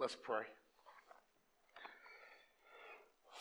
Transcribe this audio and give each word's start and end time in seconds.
Let's 0.00 0.16
pray. 0.16 0.44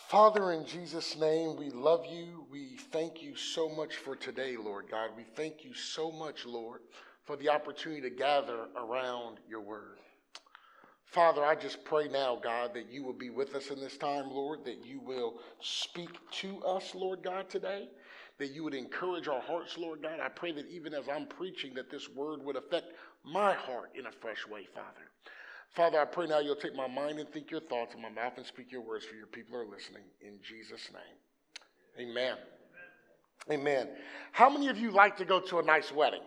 Father, 0.10 0.52
in 0.52 0.66
Jesus' 0.66 1.16
name, 1.18 1.56
we 1.56 1.70
love 1.70 2.06
you. 2.06 2.46
We 2.52 2.76
thank 2.92 3.24
you 3.24 3.34
so 3.38 3.70
much 3.70 3.96
for 3.96 4.14
today, 4.18 4.58
Lord 4.58 4.88
God. 4.92 5.12
We 5.16 5.24
thank 5.24 5.64
you 5.64 5.74
so 5.74 6.12
much, 6.12 6.46
Lord, 6.46 6.82
for 7.24 7.38
the 7.38 7.48
opportunity 7.48 8.02
to 8.02 8.10
gather 8.10 8.66
around 8.76 9.38
your 9.48 9.62
word. 9.62 10.00
Father, 11.06 11.46
I 11.46 11.56
just 11.56 11.86
pray 11.86 12.10
now, 12.10 12.36
God, 12.36 12.74
that 12.74 12.92
you 12.92 13.06
will 13.06 13.14
be 13.14 13.30
with 13.30 13.56
us 13.56 13.70
in 13.70 13.80
this 13.80 13.98
time, 13.98 14.30
Lord, 14.30 14.66
that 14.66 14.86
you 14.86 15.00
will 15.00 15.40
speak 15.62 16.10
to 16.42 16.62
us, 16.64 16.94
Lord 16.94 17.24
God, 17.24 17.50
today, 17.50 17.88
that 18.38 18.52
you 18.52 18.66
would 18.66 18.74
encourage 18.74 19.30
our 19.30 19.42
hearts, 19.42 19.78
Lord 19.78 20.02
God. 20.02 20.20
I 20.22 20.28
pray 20.28 20.52
that 20.52 20.68
even 20.68 20.94
as 20.94 21.08
I'm 21.08 21.26
preaching, 21.26 21.74
that 21.76 21.90
this 21.90 22.10
word 22.10 22.44
would 22.44 22.58
affect 22.58 22.92
my 23.24 23.54
heart 23.54 23.92
in 23.98 24.08
a 24.08 24.12
fresh 24.12 24.46
way, 24.46 24.68
Father. 24.76 25.09
Father, 25.76 26.00
I 26.00 26.06
pray 26.06 26.26
now 26.26 26.40
you'll 26.40 26.56
take 26.56 26.76
my 26.76 26.88
mind 26.88 27.20
and 27.20 27.30
think 27.30 27.52
your 27.52 27.62
thoughts 27.62 27.94
in 27.96 28.02
my 28.02 28.10
mouth 28.10 28.34
and 28.38 28.46
speak 28.46 28.72
your 28.72 28.82
words 28.82 29.06
for 29.06 29.16
your 29.16 29.28
people 29.28 29.56
are 29.56 29.66
listening. 29.66 30.04
In 30.22 30.40
Jesus' 30.42 30.90
name. 30.92 32.10
Amen. 32.10 32.38
Amen. 33.52 33.90
How 34.32 34.50
many 34.50 34.68
of 34.68 34.78
you 34.78 34.92
like 34.92 35.18
to 35.18 35.26
go 35.26 35.40
to 35.40 35.60
a 35.60 35.64
nice 35.64 35.92
wedding? 35.92 36.22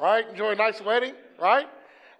Right? 0.00 0.28
Enjoy 0.28 0.52
a 0.52 0.54
nice 0.54 0.80
wedding, 0.80 1.14
right? 1.40 1.66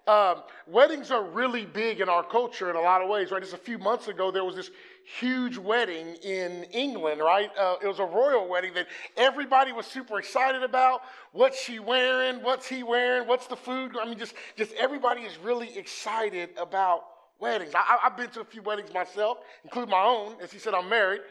Um, 0.06 0.42
weddings 0.66 1.10
are 1.10 1.22
really 1.22 1.66
big 1.66 2.00
in 2.00 2.08
our 2.08 2.22
culture 2.22 2.70
in 2.70 2.76
a 2.76 2.80
lot 2.80 3.02
of 3.02 3.08
ways, 3.08 3.30
right? 3.30 3.42
Just 3.42 3.54
a 3.54 3.58
few 3.58 3.78
months 3.78 4.08
ago, 4.08 4.30
there 4.30 4.44
was 4.44 4.56
this 4.56 4.70
huge 5.18 5.56
wedding 5.56 6.16
in 6.22 6.64
England, 6.64 7.20
right? 7.20 7.50
Uh, 7.58 7.76
it 7.82 7.86
was 7.86 7.98
a 7.98 8.04
royal 8.04 8.46
wedding 8.46 8.74
that 8.74 8.86
everybody 9.16 9.72
was 9.72 9.86
super 9.86 10.18
excited 10.18 10.62
about. 10.62 11.00
What's 11.32 11.60
she 11.60 11.78
wearing? 11.78 12.42
What's 12.42 12.66
he 12.66 12.82
wearing? 12.82 13.26
What's 13.26 13.46
the 13.46 13.56
food? 13.56 13.92
I 14.00 14.04
mean, 14.04 14.18
just, 14.18 14.34
just 14.56 14.72
everybody 14.74 15.22
is 15.22 15.38
really 15.38 15.76
excited 15.78 16.50
about 16.58 17.04
weddings. 17.40 17.72
I, 17.74 17.98
have 18.02 18.16
been 18.16 18.30
to 18.30 18.40
a 18.40 18.44
few 18.44 18.60
weddings 18.62 18.92
myself, 18.92 19.38
including 19.64 19.90
my 19.90 20.02
own. 20.02 20.34
As 20.42 20.52
he 20.52 20.58
said, 20.58 20.74
I'm 20.74 20.88
married. 20.88 21.22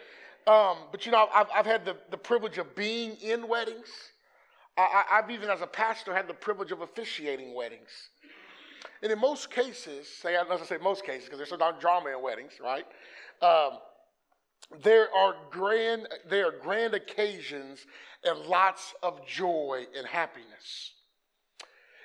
Um, 0.48 0.78
but 0.92 1.06
you 1.06 1.12
know, 1.12 1.28
I've, 1.34 1.48
I've 1.54 1.66
had 1.66 1.86
the, 1.86 1.98
the 2.10 2.18
privilege 2.18 2.58
of 2.58 2.76
being 2.76 3.16
in 3.22 3.48
weddings. 3.48 3.88
I, 4.78 5.04
I've 5.12 5.30
even, 5.30 5.50
as 5.50 5.62
a 5.62 5.68
pastor, 5.68 6.16
had 6.16 6.28
the 6.28 6.34
privilege 6.34 6.72
of 6.72 6.82
officiating 6.82 7.54
weddings. 7.54 7.90
And 9.04 9.12
in 9.12 9.20
most 9.20 9.52
cases, 9.52 10.08
say, 10.08 10.36
as 10.36 10.48
I 10.50 10.66
say 10.66 10.78
most 10.78 11.06
cases, 11.06 11.26
because 11.26 11.38
there's 11.38 11.50
so 11.50 11.58
some 11.58 11.80
drama 11.80 12.10
in 12.10 12.22
weddings, 12.22 12.54
right? 12.64 12.86
Um, 13.42 13.80
there 14.84 15.08
are 15.16 15.36
grand, 15.50 16.08
there 16.30 16.48
are 16.48 16.52
grand 16.52 16.94
occasions 16.94 17.86
and 18.24 18.40
lots 18.46 18.94
of 19.02 19.26
joy 19.26 19.86
and 19.98 20.06
happiness. 20.06 20.94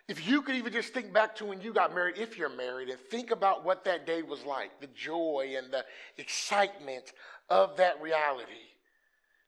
If 0.09 0.29
you 0.29 0.43
could 0.43 0.57
even 0.57 0.73
just 0.73 0.93
think 0.93 1.13
back 1.13 1.35
to 1.37 1.45
when 1.45 1.61
you 1.61 1.73
got 1.73 1.95
married, 1.95 2.19
if 2.19 2.37
you're 2.37 2.55
married, 2.55 2.89
and 2.89 2.99
think 3.11 3.31
about 3.31 3.65
what 3.65 3.85
that 3.85 4.07
day 4.07 4.23
was 4.23 4.45
like, 4.45 4.81
the 4.81 4.89
joy 4.89 5.55
and 5.57 5.73
the 5.73 5.85
excitement 6.19 7.13
of 7.49 7.77
that 7.77 8.01
reality, 8.03 8.53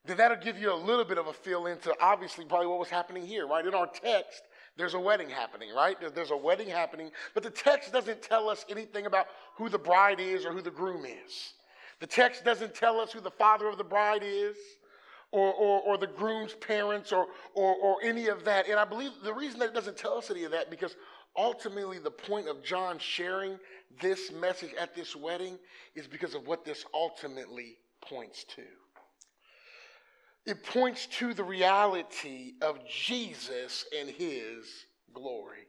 then 0.04 0.16
that'll 0.16 0.36
give 0.36 0.58
you 0.58 0.72
a 0.72 0.74
little 0.74 1.04
bit 1.04 1.18
of 1.18 1.26
a 1.26 1.32
feel 1.32 1.66
into 1.66 1.92
obviously 2.00 2.44
probably 2.44 2.66
what 2.66 2.78
was 2.78 2.88
happening 2.88 3.26
here, 3.26 3.46
right? 3.46 3.66
In 3.66 3.74
our 3.74 3.86
text, 3.86 4.42
there's 4.76 4.94
a 4.94 5.00
wedding 5.00 5.28
happening, 5.28 5.70
right? 5.74 5.96
There's 6.14 6.30
a 6.30 6.36
wedding 6.36 6.68
happening, 6.68 7.10
but 7.32 7.42
the 7.42 7.50
text 7.50 7.92
doesn't 7.92 8.22
tell 8.22 8.48
us 8.48 8.64
anything 8.68 9.06
about 9.06 9.26
who 9.56 9.68
the 9.68 9.78
bride 9.78 10.20
is 10.20 10.44
or 10.44 10.52
who 10.52 10.62
the 10.62 10.70
groom 10.70 11.04
is. 11.04 11.54
The 12.00 12.06
text 12.06 12.44
doesn't 12.44 12.74
tell 12.74 13.00
us 13.00 13.12
who 13.12 13.20
the 13.20 13.30
father 13.30 13.68
of 13.68 13.78
the 13.78 13.84
bride 13.84 14.22
is 14.24 14.56
or, 15.30 15.52
or, 15.52 15.80
or 15.80 15.98
the 15.98 16.06
groom's 16.06 16.54
parents 16.54 17.12
or, 17.12 17.26
or, 17.54 17.74
or 17.74 17.96
any 18.02 18.28
of 18.28 18.44
that. 18.44 18.68
And 18.68 18.78
I 18.78 18.84
believe 18.84 19.10
the 19.22 19.32
reason 19.32 19.58
that 19.60 19.70
it 19.70 19.74
doesn't 19.74 19.96
tell 19.96 20.16
us 20.16 20.30
any 20.30 20.44
of 20.44 20.52
that 20.52 20.70
because 20.70 20.96
ultimately 21.36 21.98
the 21.98 22.10
point 22.10 22.48
of 22.48 22.62
John 22.62 22.98
sharing 22.98 23.58
this 24.00 24.32
message 24.32 24.72
at 24.78 24.94
this 24.94 25.16
wedding 25.16 25.58
is 25.94 26.06
because 26.06 26.34
of 26.34 26.46
what 26.46 26.64
this 26.64 26.84
ultimately 26.94 27.78
points 28.00 28.44
to. 28.54 28.62
It 30.46 30.62
points 30.62 31.06
to 31.18 31.32
the 31.32 31.44
reality 31.44 32.52
of 32.60 32.78
Jesus 32.86 33.86
and 33.98 34.08
his 34.10 34.86
glory. 35.14 35.66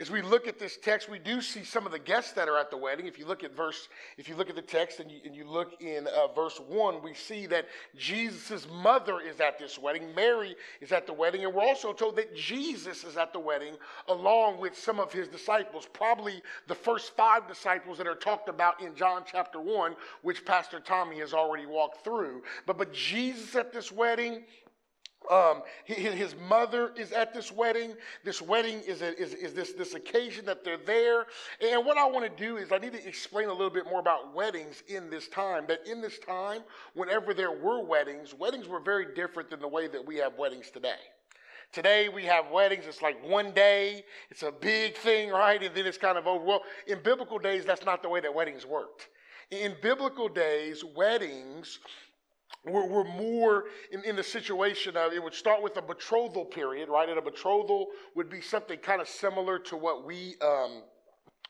As 0.00 0.10
we 0.10 0.22
look 0.22 0.46
at 0.46 0.58
this 0.58 0.76
text, 0.76 1.08
we 1.08 1.18
do 1.18 1.40
see 1.40 1.64
some 1.64 1.86
of 1.86 1.92
the 1.92 1.98
guests 1.98 2.32
that 2.32 2.48
are 2.48 2.58
at 2.58 2.70
the 2.70 2.76
wedding. 2.76 3.06
If 3.06 3.18
you 3.18 3.26
look 3.26 3.44
at 3.44 3.56
verse, 3.56 3.88
if 4.18 4.28
you 4.28 4.36
look 4.36 4.48
at 4.50 4.56
the 4.56 4.62
text 4.62 5.00
and 5.00 5.10
you, 5.10 5.18
and 5.24 5.34
you 5.34 5.44
look 5.44 5.80
in 5.80 6.06
uh, 6.06 6.28
verse 6.28 6.60
one, 6.68 7.02
we 7.02 7.14
see 7.14 7.46
that 7.46 7.66
Jesus' 7.96 8.66
mother 8.70 9.20
is 9.20 9.40
at 9.40 9.58
this 9.58 9.78
wedding. 9.78 10.14
Mary 10.14 10.56
is 10.80 10.92
at 10.92 11.06
the 11.06 11.12
wedding, 11.12 11.44
and 11.44 11.52
we're 11.52 11.62
also 11.62 11.92
told 11.92 12.16
that 12.16 12.34
Jesus 12.36 13.04
is 13.04 13.16
at 13.16 13.32
the 13.32 13.40
wedding 13.40 13.74
along 14.08 14.60
with 14.60 14.78
some 14.78 15.00
of 15.00 15.12
his 15.12 15.28
disciples. 15.28 15.88
Probably 15.92 16.42
the 16.68 16.74
first 16.74 17.16
five 17.16 17.48
disciples 17.48 17.98
that 17.98 18.06
are 18.06 18.14
talked 18.14 18.48
about 18.48 18.80
in 18.80 18.94
John 18.94 19.22
chapter 19.30 19.60
one, 19.60 19.96
which 20.22 20.44
Pastor 20.44 20.80
Tommy 20.80 21.18
has 21.20 21.32
already 21.32 21.66
walked 21.66 22.04
through. 22.04 22.42
But 22.66 22.78
but 22.78 22.92
Jesus 22.92 23.54
at 23.54 23.72
this 23.72 23.90
wedding, 23.90 24.44
um, 25.30 25.62
his 25.84 26.34
mother 26.48 26.92
is 26.96 27.12
at 27.12 27.32
this 27.32 27.50
wedding. 27.50 27.94
This 28.24 28.42
wedding 28.42 28.80
is, 28.86 29.02
a, 29.02 29.18
is, 29.20 29.34
is 29.34 29.54
this, 29.54 29.72
this 29.72 29.94
occasion 29.94 30.44
that 30.46 30.64
they're 30.64 30.76
there. 30.76 31.26
And 31.60 31.84
what 31.84 31.96
I 31.96 32.06
want 32.06 32.24
to 32.24 32.44
do 32.44 32.56
is 32.56 32.72
I 32.72 32.78
need 32.78 32.92
to 32.92 33.08
explain 33.08 33.48
a 33.48 33.52
little 33.52 33.70
bit 33.70 33.86
more 33.86 34.00
about 34.00 34.34
weddings 34.34 34.82
in 34.88 35.10
this 35.10 35.28
time. 35.28 35.64
That 35.68 35.86
in 35.86 36.00
this 36.00 36.18
time, 36.18 36.62
whenever 36.94 37.34
there 37.34 37.52
were 37.52 37.82
weddings, 37.82 38.34
weddings 38.34 38.68
were 38.68 38.80
very 38.80 39.14
different 39.14 39.50
than 39.50 39.60
the 39.60 39.68
way 39.68 39.88
that 39.88 40.04
we 40.04 40.16
have 40.16 40.36
weddings 40.38 40.70
today. 40.70 41.00
Today 41.72 42.08
we 42.08 42.22
have 42.24 42.50
weddings, 42.52 42.84
it's 42.86 43.02
like 43.02 43.16
one 43.28 43.50
day, 43.50 44.04
it's 44.30 44.44
a 44.44 44.52
big 44.52 44.96
thing, 44.96 45.30
right? 45.30 45.60
And 45.60 45.74
then 45.74 45.86
it's 45.86 45.98
kind 45.98 46.16
of 46.16 46.26
over. 46.28 46.44
Well, 46.44 46.62
in 46.86 47.00
biblical 47.02 47.38
days, 47.38 47.64
that's 47.64 47.84
not 47.84 48.00
the 48.00 48.08
way 48.08 48.20
that 48.20 48.32
weddings 48.32 48.64
worked. 48.64 49.08
In 49.50 49.74
biblical 49.82 50.28
days, 50.28 50.84
weddings 50.84 51.80
we're, 52.64 52.86
we're 52.86 53.04
more 53.04 53.64
in, 53.90 54.02
in 54.04 54.16
the 54.16 54.22
situation 54.22 54.96
of 54.96 55.12
it 55.12 55.22
would 55.22 55.34
start 55.34 55.62
with 55.62 55.76
a 55.76 55.82
betrothal 55.82 56.44
period, 56.44 56.88
right? 56.88 57.08
And 57.08 57.18
a 57.18 57.22
betrothal 57.22 57.88
would 58.14 58.30
be 58.30 58.40
something 58.40 58.78
kind 58.78 59.00
of 59.00 59.08
similar 59.08 59.58
to 59.60 59.76
what 59.76 60.04
we 60.04 60.36
um, 60.40 60.82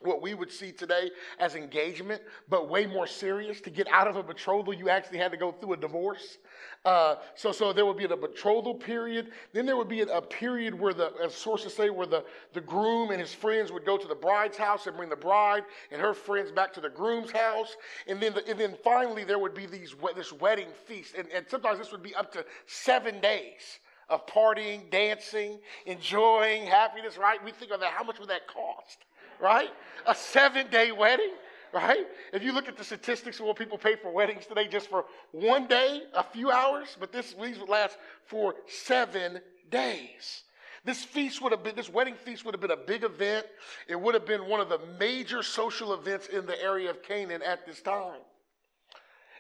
what 0.05 0.23
we 0.23 0.35
would 0.35 0.53
see 0.53 0.73
today 0.73 1.11
as 1.39 1.55
engagement, 1.55 2.23
but 2.49 2.69
way 2.69 2.87
more 2.87 3.07
serious. 3.07 3.61
To 3.63 3.71
get 3.71 3.89
out 3.91 4.07
of 4.07 4.17
a 4.17 4.23
betrothal, 4.23 4.75
you 4.75 4.89
actually 4.89 5.19
had 5.19 5.31
to 5.33 5.37
go 5.37 5.53
through 5.53 5.75
a 5.75 5.77
divorce. 5.77 6.39
Uh, 6.85 7.17
so, 7.35 7.51
so 7.51 7.73
there 7.73 7.87
would 7.87 7.97
be 7.97 8.05
a 8.05 8.17
betrothal 8.17 8.75
period. 8.75 9.29
Then 9.53 9.65
there 9.65 9.77
would 9.77 9.89
be 9.89 10.03
a, 10.03 10.21
period 10.21 10.79
where 10.79 10.93
the, 10.93 11.13
as 11.23 11.35
sources 11.35 11.75
say, 11.75 11.89
where 11.91 12.07
the, 12.07 12.25
the 12.53 12.61
groom 12.61 13.11
and 13.11 13.21
his 13.21 13.33
friends 13.33 13.73
would 13.73 13.85
go 13.85 13.97
to 13.97 14.07
the 14.07 14.15
bride's 14.15 14.57
house 14.57 14.87
and 14.87 14.97
bring 14.97 15.09
the 15.09 15.17
bride 15.17 15.63
and 15.91 16.01
her 16.01 16.13
friends 16.13 16.51
back 16.51 16.73
to 16.75 16.81
the 16.81 16.89
groom's 16.91 17.31
house. 17.31 17.77
And 18.07 18.21
then, 18.21 18.35
the, 18.35 18.47
and 18.49 18.59
then 18.59 18.77
finally, 18.83 19.25
there 19.25 19.39
would 19.39 19.55
be 19.55 19.67
these 19.67 19.95
this 20.15 20.33
wedding 20.33 20.69
feast, 20.87 21.15
and, 21.17 21.29
and 21.35 21.47
sometimes 21.49 21.79
this 21.79 21.93
would 21.93 22.03
be 22.03 22.15
up 22.15 22.33
to 22.33 22.45
seven 22.67 23.21
days 23.21 23.81
of 24.09 24.27
partying, 24.27 24.91
dancing, 24.91 25.59
enjoying 25.87 26.67
happiness. 26.67 27.17
Right? 27.17 27.43
We 27.43 27.53
think 27.53 27.73
of 27.73 27.81
that. 27.81 27.93
How 27.93 28.05
much 28.05 28.19
would 28.19 28.29
that 28.29 28.47
cost? 28.47 29.05
Right? 29.41 29.71
A 30.07 30.15
seven 30.15 30.69
day 30.71 30.93
wedding 30.93 31.33
right? 31.75 32.07
If 32.33 32.43
you 32.45 32.53
look 32.53 32.69
at 32.69 32.79
the 32.79 32.85
statistics 32.85 33.41
of 33.41 33.47
what 33.47 33.57
people 33.57 33.77
pay 33.77 33.97
for 33.97 34.13
weddings 34.13 34.47
today, 34.47 34.69
just 34.69 34.89
for 34.89 35.05
one 35.33 35.67
day, 35.67 36.03
a 36.15 36.23
few 36.23 36.51
hours, 36.51 36.97
but 37.01 37.13
this 37.13 37.35
these 37.43 37.59
would 37.59 37.69
last 37.69 37.99
for 38.27 38.55
seven 38.69 39.41
days. 39.71 40.45
This 40.85 41.03
feast 41.03 41.43
would 41.43 41.53
have 41.53 41.65
been, 41.65 41.75
this 41.75 41.89
wedding 41.89 42.15
feast 42.15 42.45
would 42.45 42.55
have 42.55 42.61
been 42.61 42.71
a 42.71 42.77
big 42.77 43.05
event. 43.05 43.47
It 43.89 43.99
would 44.01 44.15
have 44.15 44.27
been 44.27 44.47
one 44.47 44.61
of 44.61 44.69
the 44.69 44.79
major 44.99 45.43
social 45.43 45.95
events 45.95 46.29
in 46.29 46.47
the 46.47 46.61
area 46.63 46.91
of 46.91 47.03
Canaan 47.03 47.43
at 47.43 47.67
this 47.67 47.81
time. 47.81 48.21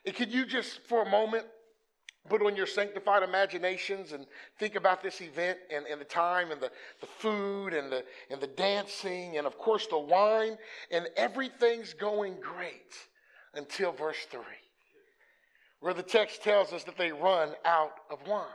And 0.06 0.14
could 0.14 0.32
you 0.32 0.46
just, 0.46 0.80
for 0.86 1.02
a 1.02 1.08
moment, 1.08 1.44
put 2.28 2.42
on 2.42 2.56
your 2.56 2.66
sanctified 2.66 3.22
imaginations 3.22 4.12
and 4.12 4.26
think 4.58 4.76
about 4.76 5.02
this 5.02 5.20
event 5.20 5.58
and, 5.70 5.86
and 5.86 6.00
the 6.00 6.06
time 6.06 6.50
and 6.50 6.60
the, 6.60 6.70
the 7.00 7.06
food 7.06 7.74
and 7.74 7.92
the, 7.92 8.04
and 8.30 8.40
the 8.40 8.46
dancing 8.46 9.36
and, 9.36 9.46
of 9.46 9.58
course, 9.58 9.86
the 9.88 9.98
wine, 9.98 10.56
and 10.90 11.08
everything's 11.16 11.92
going 11.92 12.36
great 12.40 12.94
until 13.54 13.92
verse 13.92 14.26
3, 14.30 14.40
where 15.80 15.94
the 15.94 16.02
text 16.02 16.42
tells 16.42 16.72
us 16.72 16.84
that 16.84 16.96
they 16.96 17.12
run 17.12 17.50
out 17.64 17.92
of 18.10 18.26
wine. 18.26 18.46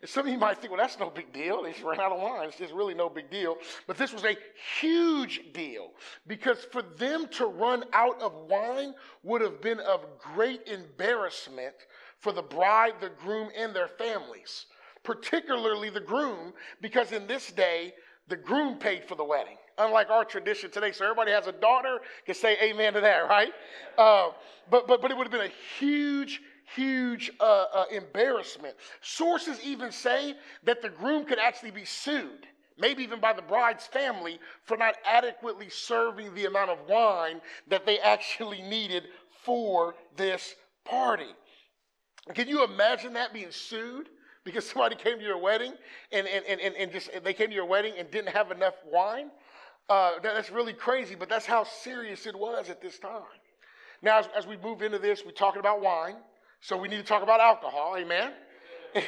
And 0.00 0.10
some 0.10 0.26
of 0.26 0.32
you 0.32 0.38
might 0.38 0.58
think, 0.58 0.70
well, 0.70 0.80
that's 0.80 0.98
no 0.98 1.08
big 1.10 1.32
deal. 1.32 1.62
They 1.62 1.72
just 1.72 1.84
ran 1.84 2.00
out 2.00 2.12
of 2.12 2.20
wine. 2.20 2.48
It's 2.48 2.58
just 2.58 2.74
really 2.74 2.94
no 2.94 3.08
big 3.08 3.30
deal. 3.30 3.56
But 3.86 3.96
this 3.96 4.12
was 4.12 4.24
a 4.24 4.36
huge 4.80 5.40
deal 5.52 5.92
because 6.26 6.58
for 6.72 6.82
them 6.82 7.26
to 7.32 7.46
run 7.46 7.84
out 7.92 8.20
of 8.20 8.34
wine 8.50 8.94
would 9.22 9.40
have 9.40 9.62
been 9.62 9.80
of 9.80 10.04
great 10.18 10.66
embarrassment 10.66 11.74
for 12.24 12.32
the 12.32 12.42
bride, 12.42 12.94
the 13.00 13.10
groom, 13.10 13.50
and 13.54 13.76
their 13.76 13.86
families, 13.86 14.64
particularly 15.02 15.90
the 15.90 16.00
groom, 16.00 16.54
because 16.80 17.12
in 17.12 17.26
this 17.26 17.52
day, 17.52 17.92
the 18.28 18.36
groom 18.36 18.78
paid 18.78 19.04
for 19.04 19.14
the 19.14 19.22
wedding, 19.22 19.58
unlike 19.76 20.08
our 20.08 20.24
tradition 20.24 20.70
today. 20.70 20.90
So 20.90 21.04
everybody 21.04 21.32
has 21.32 21.46
a 21.46 21.52
daughter, 21.52 22.00
can 22.24 22.34
say 22.34 22.56
amen 22.62 22.94
to 22.94 23.02
that, 23.02 23.28
right? 23.28 23.52
Uh, 23.98 24.30
but, 24.70 24.88
but, 24.88 25.02
but 25.02 25.10
it 25.10 25.16
would 25.18 25.24
have 25.24 25.32
been 25.32 25.50
a 25.50 25.78
huge, 25.78 26.40
huge 26.74 27.30
uh, 27.38 27.64
uh, 27.74 27.84
embarrassment. 27.92 28.74
Sources 29.02 29.60
even 29.62 29.92
say 29.92 30.34
that 30.64 30.80
the 30.80 30.88
groom 30.88 31.26
could 31.26 31.38
actually 31.38 31.72
be 31.72 31.84
sued 31.84 32.46
maybe 32.76 33.04
even 33.04 33.20
by 33.20 33.32
the 33.32 33.40
bride's 33.40 33.86
family, 33.86 34.40
for 34.64 34.76
not 34.76 34.96
adequately 35.04 35.68
serving 35.68 36.34
the 36.34 36.46
amount 36.46 36.68
of 36.68 36.78
wine 36.88 37.40
that 37.68 37.86
they 37.86 38.00
actually 38.00 38.60
needed 38.62 39.04
for 39.44 39.94
this 40.16 40.56
party. 40.84 41.32
Can 42.32 42.48
you 42.48 42.64
imagine 42.64 43.12
that 43.14 43.32
being 43.34 43.50
sued? 43.50 44.08
Because 44.44 44.68
somebody 44.70 44.96
came 44.96 45.18
to 45.18 45.24
your 45.24 45.38
wedding 45.38 45.74
and, 46.12 46.26
and, 46.26 46.44
and, 46.60 46.74
and 46.74 46.92
just 46.92 47.10
they 47.22 47.34
came 47.34 47.48
to 47.48 47.54
your 47.54 47.66
wedding 47.66 47.94
and 47.98 48.10
didn't 48.10 48.30
have 48.30 48.50
enough 48.50 48.74
wine? 48.90 49.30
Uh, 49.88 50.12
that's 50.22 50.50
really 50.50 50.72
crazy, 50.72 51.14
but 51.14 51.28
that's 51.28 51.44
how 51.44 51.64
serious 51.64 52.26
it 52.26 52.34
was 52.34 52.70
at 52.70 52.80
this 52.80 52.98
time. 52.98 53.22
Now, 54.00 54.18
as, 54.18 54.28
as 54.36 54.46
we 54.46 54.56
move 54.56 54.80
into 54.82 54.98
this, 54.98 55.22
we're 55.24 55.32
talking 55.32 55.60
about 55.60 55.82
wine, 55.82 56.16
so 56.60 56.76
we 56.76 56.88
need 56.88 56.96
to 56.96 57.02
talk 57.02 57.22
about 57.22 57.40
alcohol, 57.40 57.96
amen? 57.98 58.32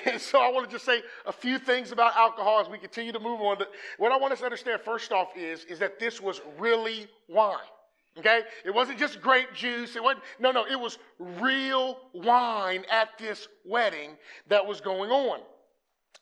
And 0.04 0.20
so 0.20 0.40
I 0.40 0.50
want 0.50 0.68
to 0.68 0.72
just 0.72 0.84
say 0.84 1.00
a 1.26 1.32
few 1.32 1.60
things 1.60 1.92
about 1.92 2.16
alcohol 2.16 2.58
as 2.60 2.68
we 2.68 2.76
continue 2.76 3.12
to 3.12 3.20
move 3.20 3.40
on. 3.40 3.58
What 3.98 4.10
I 4.10 4.16
want 4.16 4.32
us 4.32 4.40
to 4.40 4.44
understand 4.44 4.80
first 4.84 5.12
off 5.12 5.28
is, 5.36 5.64
is 5.66 5.78
that 5.78 6.00
this 6.00 6.20
was 6.20 6.40
really 6.58 7.06
wine. 7.28 7.56
Okay? 8.18 8.42
It 8.64 8.72
wasn't 8.72 8.98
just 8.98 9.20
grape 9.20 9.52
juice. 9.54 9.96
It 9.96 10.02
wasn't, 10.02 10.24
no, 10.38 10.50
no, 10.50 10.64
it 10.66 10.78
was 10.78 10.98
real 11.18 11.98
wine 12.14 12.84
at 12.90 13.10
this 13.18 13.48
wedding 13.64 14.16
that 14.48 14.64
was 14.66 14.80
going 14.80 15.10
on. 15.10 15.40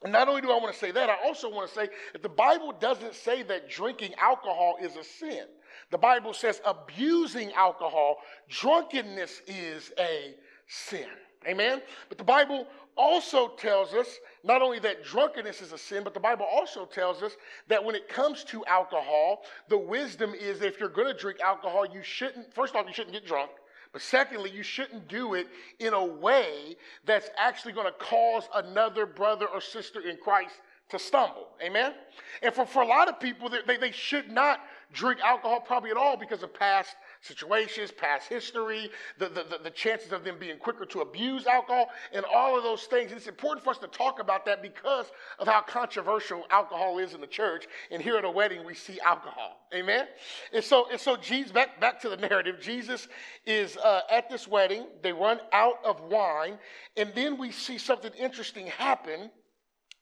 And 0.02 0.12
not 0.12 0.28
only 0.28 0.42
do 0.42 0.50
I 0.50 0.58
want 0.58 0.72
to 0.72 0.78
say 0.78 0.90
that, 0.90 1.08
I 1.08 1.16
also 1.24 1.50
want 1.50 1.68
to 1.68 1.74
say 1.74 1.88
that 2.12 2.22
the 2.22 2.28
Bible 2.28 2.72
doesn't 2.78 3.14
say 3.14 3.42
that 3.44 3.70
drinking 3.70 4.14
alcohol 4.20 4.76
is 4.82 4.96
a 4.96 5.04
sin. 5.04 5.44
The 5.90 5.98
Bible 5.98 6.34
says 6.34 6.60
abusing 6.64 7.52
alcohol, 7.52 8.18
drunkenness 8.48 9.42
is 9.46 9.92
a 9.98 10.34
sin. 10.66 11.08
Amen? 11.46 11.82
But 12.08 12.18
the 12.18 12.24
Bible 12.24 12.66
also 12.96 13.48
tells 13.48 13.92
us 13.94 14.18
not 14.42 14.62
only 14.62 14.78
that 14.80 15.04
drunkenness 15.04 15.60
is 15.60 15.72
a 15.72 15.78
sin, 15.78 16.04
but 16.04 16.14
the 16.14 16.20
Bible 16.20 16.46
also 16.50 16.84
tells 16.84 17.22
us 17.22 17.36
that 17.68 17.82
when 17.82 17.94
it 17.94 18.08
comes 18.08 18.44
to 18.44 18.64
alcohol, 18.66 19.42
the 19.68 19.78
wisdom 19.78 20.34
is 20.34 20.62
if 20.62 20.78
you're 20.78 20.88
going 20.88 21.12
to 21.12 21.18
drink 21.18 21.40
alcohol, 21.40 21.86
you 21.86 22.02
shouldn't, 22.02 22.52
first 22.54 22.74
off, 22.74 22.86
you 22.86 22.92
shouldn't 22.92 23.12
get 23.12 23.26
drunk. 23.26 23.50
But 23.92 24.02
secondly, 24.02 24.50
you 24.50 24.64
shouldn't 24.64 25.06
do 25.06 25.34
it 25.34 25.46
in 25.78 25.94
a 25.94 26.04
way 26.04 26.76
that's 27.04 27.30
actually 27.38 27.72
going 27.72 27.86
to 27.86 27.92
cause 27.92 28.48
another 28.54 29.06
brother 29.06 29.46
or 29.46 29.60
sister 29.60 30.00
in 30.00 30.16
Christ 30.16 30.54
to 30.90 30.98
stumble. 30.98 31.48
Amen? 31.62 31.94
And 32.42 32.52
for, 32.52 32.66
for 32.66 32.82
a 32.82 32.86
lot 32.86 33.08
of 33.08 33.20
people, 33.20 33.48
they, 33.48 33.76
they 33.76 33.92
should 33.92 34.30
not 34.30 34.60
drink 34.92 35.20
alcohol 35.20 35.60
probably 35.60 35.90
at 35.90 35.96
all 35.96 36.16
because 36.16 36.42
of 36.42 36.52
past 36.52 36.96
situations, 37.24 37.90
past 37.90 38.28
history, 38.28 38.90
the, 39.18 39.28
the, 39.28 39.44
the, 39.44 39.58
the, 39.64 39.70
chances 39.70 40.12
of 40.12 40.24
them 40.24 40.36
being 40.38 40.58
quicker 40.58 40.84
to 40.84 41.00
abuse 41.00 41.46
alcohol, 41.46 41.88
and 42.12 42.24
all 42.26 42.56
of 42.56 42.62
those 42.62 42.82
things. 42.82 43.12
It's 43.12 43.26
important 43.26 43.64
for 43.64 43.70
us 43.70 43.78
to 43.78 43.86
talk 43.86 44.20
about 44.20 44.44
that 44.44 44.62
because 44.62 45.06
of 45.38 45.48
how 45.48 45.62
controversial 45.62 46.44
alcohol 46.50 46.98
is 46.98 47.14
in 47.14 47.20
the 47.20 47.26
church. 47.26 47.66
And 47.90 48.02
here 48.02 48.16
at 48.16 48.24
a 48.24 48.30
wedding, 48.30 48.64
we 48.64 48.74
see 48.74 49.00
alcohol. 49.00 49.66
Amen? 49.74 50.06
And 50.52 50.62
so, 50.62 50.90
and 50.90 51.00
so 51.00 51.16
Jesus, 51.16 51.50
back, 51.50 51.80
back 51.80 52.00
to 52.02 52.10
the 52.10 52.16
narrative, 52.16 52.56
Jesus 52.60 53.08
is 53.46 53.76
uh, 53.78 54.02
at 54.10 54.28
this 54.28 54.46
wedding. 54.46 54.86
They 55.02 55.12
run 55.12 55.40
out 55.52 55.78
of 55.84 56.00
wine, 56.02 56.58
and 56.96 57.10
then 57.14 57.38
we 57.38 57.50
see 57.50 57.78
something 57.78 58.12
interesting 58.18 58.66
happen. 58.66 59.30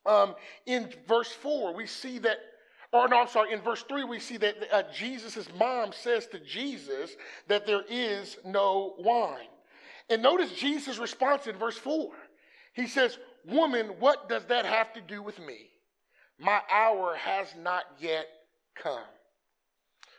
Um, 0.05 0.35
in 0.67 0.93
verse 1.07 1.31
4, 1.31 1.75
we 1.75 1.87
see 1.87 2.19
that 2.19 2.39
or 2.93 3.09
no, 3.09 3.21
I'm 3.21 3.29
sorry, 3.29 3.53
in 3.53 3.61
verse 3.61 3.83
3, 3.89 4.05
we 4.05 4.21
see 4.21 4.37
that 4.37 4.57
uh, 4.71 4.83
Jesus' 4.95 5.49
mom 5.59 5.93
says 5.93 6.27
to 6.27 6.39
Jesus 6.39 7.17
that 7.49 7.67
there 7.67 7.85
is 7.89 8.37
no 8.45 8.95
wine. 8.99 9.49
And 10.11 10.23
notice 10.23 10.53
Jesus' 10.53 10.99
response 10.99 11.47
in 11.47 11.57
verse 11.57 11.77
4. 11.77 12.11
He 12.75 12.87
says, 12.87 13.19
Woman, 13.47 13.87
what 13.99 14.29
does 14.29 14.45
that 14.47 14.67
have 14.67 14.93
to 14.93 15.01
do 15.01 15.23
with 15.23 15.39
me? 15.39 15.71
My 16.39 16.61
hour 16.71 17.17
has 17.17 17.49
not 17.59 17.85
yet 17.99 18.27
come. 18.75 19.01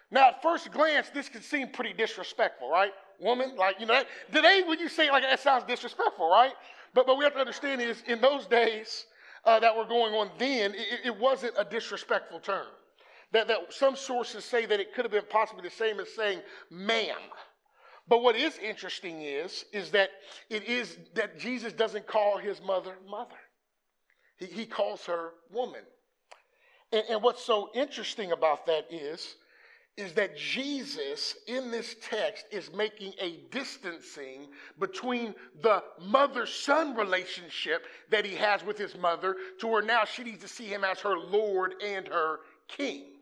Now, 0.09 0.29
at 0.29 0.41
first 0.41 0.71
glance, 0.71 1.09
this 1.09 1.29
could 1.29 1.43
seem 1.43 1.69
pretty 1.69 1.93
disrespectful, 1.93 2.69
right? 2.69 2.91
Woman, 3.19 3.55
like, 3.55 3.79
you 3.79 3.85
know, 3.85 3.93
that, 3.93 4.07
today 4.33 4.63
when 4.65 4.79
you 4.79 4.89
say 4.89 5.09
like 5.09 5.23
that 5.23 5.39
sounds 5.39 5.63
disrespectful, 5.63 6.29
right? 6.29 6.53
But, 6.93 7.07
but 7.07 7.17
we 7.17 7.23
have 7.23 7.33
to 7.33 7.39
understand 7.39 7.81
is 7.81 8.03
in 8.07 8.21
those 8.21 8.45
days, 8.45 9.05
uh, 9.45 9.59
that 9.59 9.75
were 9.75 9.85
going 9.85 10.13
on 10.13 10.29
then, 10.37 10.73
it, 10.73 11.05
it, 11.05 11.19
wasn't 11.19 11.53
a 11.57 11.65
disrespectful 11.65 12.39
term. 12.39 12.67
That, 13.31 13.47
that 13.47 13.73
some 13.73 13.95
sources 13.95 14.45
say 14.45 14.65
that 14.65 14.79
it 14.79 14.93
could 14.93 15.05
have 15.05 15.11
been 15.11 15.23
possibly 15.29 15.63
the 15.63 15.75
same 15.75 15.99
as 15.99 16.13
saying 16.13 16.39
ma'am. 16.69 17.17
But 18.07 18.21
what 18.21 18.35
is 18.35 18.57
interesting 18.57 19.21
is, 19.21 19.65
is 19.71 19.91
that 19.91 20.09
it 20.49 20.63
is 20.65 20.97
that 21.15 21.39
Jesus 21.39 21.73
doesn't 21.73 22.05
call 22.05 22.37
his 22.37 22.61
mother 22.61 22.95
mother. 23.09 23.35
He, 24.37 24.45
he 24.45 24.65
calls 24.65 25.05
her 25.05 25.31
woman. 25.51 25.81
And, 26.91 27.03
and 27.09 27.23
what's 27.23 27.43
so 27.43 27.69
interesting 27.73 28.31
about 28.31 28.65
that 28.67 28.85
is 28.91 29.35
is 29.95 30.13
that 30.13 30.35
Jesus 30.35 31.35
in 31.47 31.69
this 31.69 31.95
text 32.01 32.45
is 32.51 32.73
making 32.73 33.13
a 33.19 33.39
distancing 33.51 34.47
between 34.79 35.35
the 35.61 35.83
mother 36.01 36.45
son 36.45 36.95
relationship 36.95 37.85
that 38.09 38.25
he 38.25 38.35
has 38.35 38.63
with 38.63 38.77
his 38.77 38.97
mother 38.97 39.35
to 39.59 39.67
where 39.67 39.83
now 39.83 40.03
she 40.03 40.23
needs 40.23 40.41
to 40.41 40.47
see 40.47 40.65
him 40.65 40.83
as 40.83 40.99
her 40.99 41.17
Lord 41.17 41.75
and 41.83 42.07
her 42.07 42.39
King. 42.67 43.12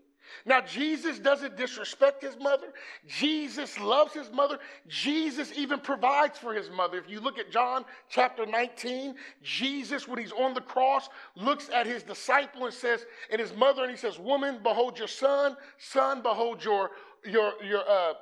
Now, 0.46 0.62
Jesus 0.62 1.20
doesn't 1.20 1.58
disrespect 1.58 2.24
his 2.24 2.38
mother. 2.38 2.68
Jesus 3.08 3.80
loves 3.80 4.14
his 4.14 4.32
mother. 4.32 4.60
Jesus 4.88 5.52
even 5.56 5.80
provides 5.80 6.38
for 6.38 6.54
his 6.54 6.70
mother. 6.70 6.98
If 6.98 7.10
you 7.10 7.20
look 7.20 7.38
at 7.38 7.52
John 7.52 7.86
chapter 8.10 8.46
19, 8.46 9.16
Jesus, 9.44 10.08
when 10.08 10.20
he's 10.20 10.32
on 10.32 10.54
the 10.54 10.62
cross, 10.62 11.10
looks 11.36 11.70
at 11.70 11.86
his 11.86 12.04
disciple 12.04 12.66
and 12.66 12.74
says, 12.74 13.06
and 13.30 13.40
his 13.40 13.54
mother, 13.56 13.84
and 13.84 13.92
he 13.92 13.98
says, 13.98 14.20
Woman, 14.20 14.60
behold 14.64 14.98
your 14.98 15.08
son. 15.08 15.56
Son, 15.78 16.22
behold 16.22 16.64
your, 16.64 16.92
your, 17.26 17.54
your, 17.64 17.82
uh, 17.88 18.14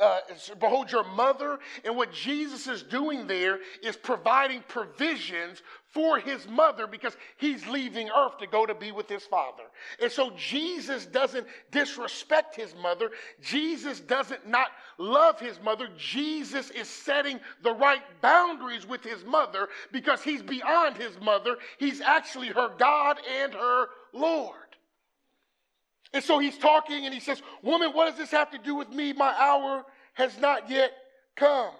uh, 0.00 0.20
behold 0.58 0.92
your 0.92 1.04
mother. 1.04 1.58
And 1.84 1.96
what 1.96 2.12
Jesus 2.12 2.66
is 2.66 2.82
doing 2.82 3.26
there 3.26 3.58
is 3.82 3.96
providing 3.96 4.62
provisions 4.68 5.62
for 5.88 6.18
his 6.18 6.46
mother 6.48 6.86
because 6.86 7.16
he's 7.36 7.66
leaving 7.66 8.08
earth 8.10 8.38
to 8.38 8.46
go 8.46 8.64
to 8.64 8.74
be 8.74 8.92
with 8.92 9.08
his 9.08 9.24
father. 9.24 9.64
And 10.00 10.10
so 10.10 10.30
Jesus 10.36 11.06
doesn't 11.06 11.46
disrespect 11.72 12.54
his 12.54 12.74
mother. 12.80 13.10
Jesus 13.42 13.98
doesn't 14.00 14.48
not 14.48 14.68
love 14.98 15.40
his 15.40 15.60
mother. 15.60 15.88
Jesus 15.96 16.70
is 16.70 16.88
setting 16.88 17.40
the 17.62 17.72
right 17.72 18.02
boundaries 18.22 18.86
with 18.86 19.02
his 19.02 19.24
mother 19.24 19.68
because 19.90 20.22
he's 20.22 20.42
beyond 20.42 20.96
his 20.96 21.18
mother. 21.20 21.56
He's 21.78 22.00
actually 22.00 22.48
her 22.48 22.70
God 22.78 23.18
and 23.42 23.52
her 23.52 23.86
Lord. 24.12 24.69
And 26.12 26.24
so 26.24 26.38
he's 26.38 26.58
talking 26.58 27.04
and 27.04 27.14
he 27.14 27.20
says, 27.20 27.42
Woman, 27.62 27.90
what 27.92 28.08
does 28.08 28.18
this 28.18 28.30
have 28.30 28.50
to 28.50 28.58
do 28.58 28.74
with 28.74 28.88
me? 28.90 29.12
My 29.12 29.34
hour 29.38 29.84
has 30.14 30.38
not 30.38 30.68
yet 30.68 30.92
come. 31.36 31.72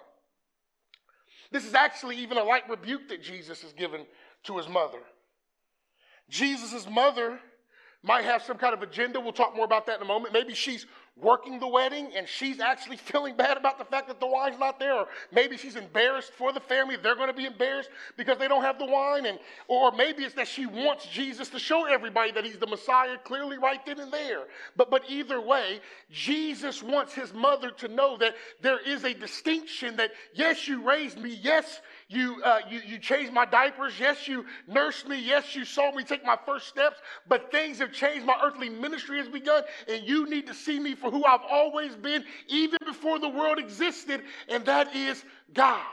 This 1.51 1.65
is 1.65 1.73
actually 1.73 2.17
even 2.17 2.37
a 2.37 2.43
light 2.43 2.69
rebuke 2.69 3.09
that 3.09 3.21
Jesus 3.21 3.61
has 3.61 3.73
given 3.73 4.05
to 4.43 4.57
his 4.57 4.69
mother. 4.69 4.99
Jesus' 6.29 6.87
mother 6.89 7.39
might 8.03 8.25
have 8.25 8.41
some 8.43 8.57
kind 8.57 8.73
of 8.73 8.81
agenda. 8.81 9.19
We'll 9.19 9.31
talk 9.31 9.55
more 9.55 9.65
about 9.65 9.85
that 9.85 9.97
in 9.97 10.01
a 10.01 10.07
moment. 10.07 10.33
Maybe 10.33 10.55
she's 10.55 10.87
working 11.17 11.59
the 11.59 11.67
wedding 11.67 12.09
and 12.15 12.27
she's 12.27 12.59
actually 12.59 12.97
feeling 13.11 13.35
bad 13.35 13.57
about 13.57 13.77
the 13.77 13.85
fact 13.85 14.07
that 14.07 14.19
the 14.19 14.27
wine's 14.27 14.57
not 14.57 14.79
there. 14.79 14.93
Or 14.93 15.07
maybe 15.31 15.57
she's 15.57 15.75
embarrassed 15.75 16.31
for 16.33 16.51
the 16.51 16.59
family. 16.59 16.97
They're 16.97 17.15
going 17.15 17.27
to 17.27 17.33
be 17.33 17.45
embarrassed 17.45 17.89
because 18.17 18.37
they 18.37 18.47
don't 18.47 18.63
have 18.63 18.79
the 18.79 18.85
wine. 18.85 19.25
And, 19.25 19.37
or 19.67 19.91
maybe 19.91 20.23
it's 20.23 20.35
that 20.35 20.47
she 20.47 20.65
wants 20.65 21.05
Jesus 21.07 21.49
to 21.49 21.59
show 21.59 21.85
everybody 21.85 22.31
that 22.31 22.45
he's 22.45 22.57
the 22.57 22.67
Messiah 22.67 23.17
clearly 23.23 23.57
right 23.57 23.85
then 23.85 23.99
and 23.99 24.11
there. 24.11 24.45
But, 24.75 24.89
but 24.89 25.03
either 25.07 25.39
way, 25.39 25.79
Jesus 26.09 26.81
wants 26.81 27.13
his 27.13 27.33
mother 27.33 27.71
to 27.71 27.87
know 27.87 28.17
that 28.17 28.35
there 28.61 28.79
is 28.79 29.03
a 29.03 29.13
distinction 29.13 29.97
that, 29.97 30.11
yes, 30.33 30.67
you 30.67 30.81
raised 30.81 31.19
me. 31.19 31.39
Yes, 31.41 31.81
you, 32.11 32.41
uh, 32.43 32.59
you, 32.69 32.81
you 32.85 32.99
changed 32.99 33.31
my 33.31 33.45
diapers. 33.45 33.93
Yes, 33.97 34.27
you 34.27 34.45
nursed 34.67 35.07
me. 35.07 35.17
Yes, 35.19 35.55
you 35.55 35.63
saw 35.63 35.91
me 35.93 36.03
take 36.03 36.25
my 36.25 36.37
first 36.45 36.67
steps. 36.67 36.97
But 37.27 37.51
things 37.51 37.79
have 37.79 37.93
changed. 37.93 38.25
My 38.25 38.37
earthly 38.43 38.69
ministry 38.69 39.17
has 39.19 39.29
begun. 39.29 39.63
And 39.87 40.03
you 40.03 40.29
need 40.29 40.45
to 40.47 40.53
see 40.53 40.79
me 40.79 40.93
for 40.93 41.09
who 41.09 41.23
I've 41.23 41.45
always 41.49 41.95
been, 41.95 42.25
even 42.47 42.79
before 42.85 43.19
the 43.19 43.29
world 43.29 43.59
existed. 43.59 44.23
And 44.49 44.65
that 44.65 44.93
is 44.93 45.23
God. 45.53 45.85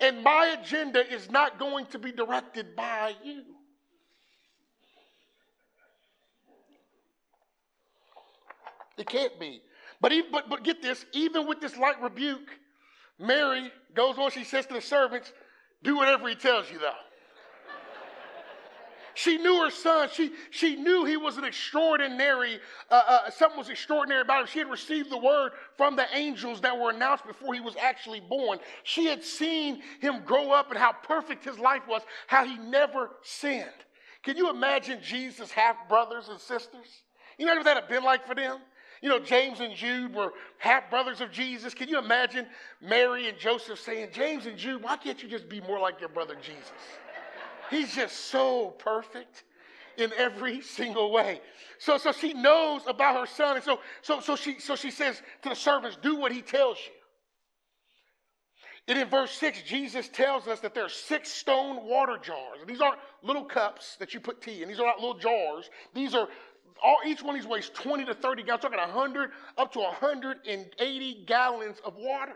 And 0.00 0.22
my 0.22 0.56
agenda 0.60 1.10
is 1.10 1.30
not 1.30 1.58
going 1.58 1.86
to 1.86 1.98
be 1.98 2.12
directed 2.12 2.76
by 2.76 3.14
you. 3.24 3.44
It 8.98 9.08
can't 9.08 9.38
be. 9.40 9.62
But, 10.00 10.12
even, 10.12 10.30
but, 10.30 10.50
but 10.50 10.64
get 10.64 10.82
this, 10.82 11.06
even 11.12 11.46
with 11.48 11.60
this 11.60 11.76
light 11.78 12.00
rebuke, 12.02 12.50
Mary 13.18 13.70
goes 13.94 14.18
on, 14.18 14.30
she 14.30 14.44
says 14.44 14.66
to 14.66 14.74
the 14.74 14.80
servants, 14.80 15.32
Do 15.82 15.96
whatever 15.96 16.28
he 16.28 16.34
tells 16.34 16.70
you, 16.70 16.78
though. 16.78 16.92
she 19.14 19.38
knew 19.38 19.62
her 19.62 19.70
son. 19.70 20.08
She, 20.12 20.32
she 20.50 20.76
knew 20.76 21.04
he 21.04 21.16
was 21.16 21.36
an 21.36 21.44
extraordinary, 21.44 22.58
uh, 22.90 23.02
uh, 23.06 23.30
something 23.30 23.58
was 23.58 23.68
extraordinary 23.68 24.22
about 24.22 24.40
him. 24.40 24.46
She 24.48 24.58
had 24.58 24.70
received 24.70 25.10
the 25.10 25.18
word 25.18 25.52
from 25.76 25.94
the 25.96 26.06
angels 26.12 26.60
that 26.62 26.78
were 26.78 26.90
announced 26.90 27.26
before 27.26 27.54
he 27.54 27.60
was 27.60 27.76
actually 27.76 28.20
born. 28.20 28.58
She 28.82 29.06
had 29.06 29.22
seen 29.22 29.82
him 30.00 30.24
grow 30.24 30.50
up 30.50 30.70
and 30.70 30.78
how 30.78 30.92
perfect 30.92 31.44
his 31.44 31.58
life 31.58 31.82
was, 31.88 32.02
how 32.26 32.44
he 32.44 32.58
never 32.58 33.10
sinned. 33.22 33.68
Can 34.24 34.36
you 34.36 34.50
imagine 34.50 35.00
Jesus' 35.02 35.50
half 35.50 35.76
brothers 35.88 36.28
and 36.28 36.40
sisters? 36.40 36.86
You 37.38 37.46
know 37.46 37.54
what 37.56 37.64
that 37.64 37.76
have 37.76 37.88
been 37.88 38.04
like 38.04 38.26
for 38.26 38.34
them? 38.34 38.58
You 39.04 39.10
know, 39.10 39.18
James 39.18 39.60
and 39.60 39.74
Jude 39.74 40.14
were 40.14 40.32
half 40.56 40.88
brothers 40.88 41.20
of 41.20 41.30
Jesus. 41.30 41.74
Can 41.74 41.90
you 41.90 41.98
imagine 41.98 42.46
Mary 42.80 43.28
and 43.28 43.36
Joseph 43.36 43.78
saying, 43.78 44.08
James 44.14 44.46
and 44.46 44.56
Jude, 44.56 44.82
why 44.82 44.96
can't 44.96 45.22
you 45.22 45.28
just 45.28 45.46
be 45.46 45.60
more 45.60 45.78
like 45.78 46.00
your 46.00 46.08
brother 46.08 46.36
Jesus? 46.40 46.72
He's 47.68 47.94
just 47.94 48.16
so 48.30 48.70
perfect 48.78 49.44
in 49.98 50.10
every 50.16 50.60
single 50.62 51.12
way. 51.12 51.42
So, 51.76 51.98
so 51.98 52.12
she 52.12 52.32
knows 52.32 52.80
about 52.86 53.20
her 53.20 53.26
son. 53.26 53.56
And 53.56 53.64
so, 53.64 53.80
so, 54.00 54.20
so, 54.20 54.36
she, 54.36 54.58
so 54.58 54.74
she 54.74 54.90
says 54.90 55.20
to 55.42 55.50
the 55.50 55.54
servants, 55.54 55.98
do 56.00 56.16
what 56.16 56.32
he 56.32 56.40
tells 56.40 56.78
you. 56.78 56.92
And 58.88 58.98
in 58.98 59.08
verse 59.08 59.32
6, 59.32 59.64
Jesus 59.64 60.08
tells 60.08 60.48
us 60.48 60.60
that 60.60 60.74
there 60.74 60.86
are 60.86 60.88
six 60.88 61.30
stone 61.30 61.84
water 61.84 62.16
jars. 62.16 62.60
And 62.60 62.68
these 62.68 62.80
aren't 62.80 63.00
little 63.22 63.44
cups 63.44 63.96
that 63.98 64.14
you 64.14 64.20
put 64.20 64.40
tea 64.40 64.62
in. 64.62 64.68
These 64.68 64.80
are 64.80 64.86
not 64.86 64.98
little 64.98 65.18
jars. 65.18 65.68
These 65.92 66.14
are 66.14 66.28
all 66.82 66.96
each 67.06 67.22
one 67.22 67.34
of 67.36 67.42
these 67.42 67.48
weighs 67.48 67.70
20 67.70 68.04
to 68.06 68.14
30 68.14 68.42
gallons. 68.42 68.62
talking 68.62 68.78
100 68.78 69.30
up 69.58 69.72
to 69.72 69.80
180 69.80 71.24
gallons 71.26 71.78
of 71.84 71.96
water. 71.96 72.34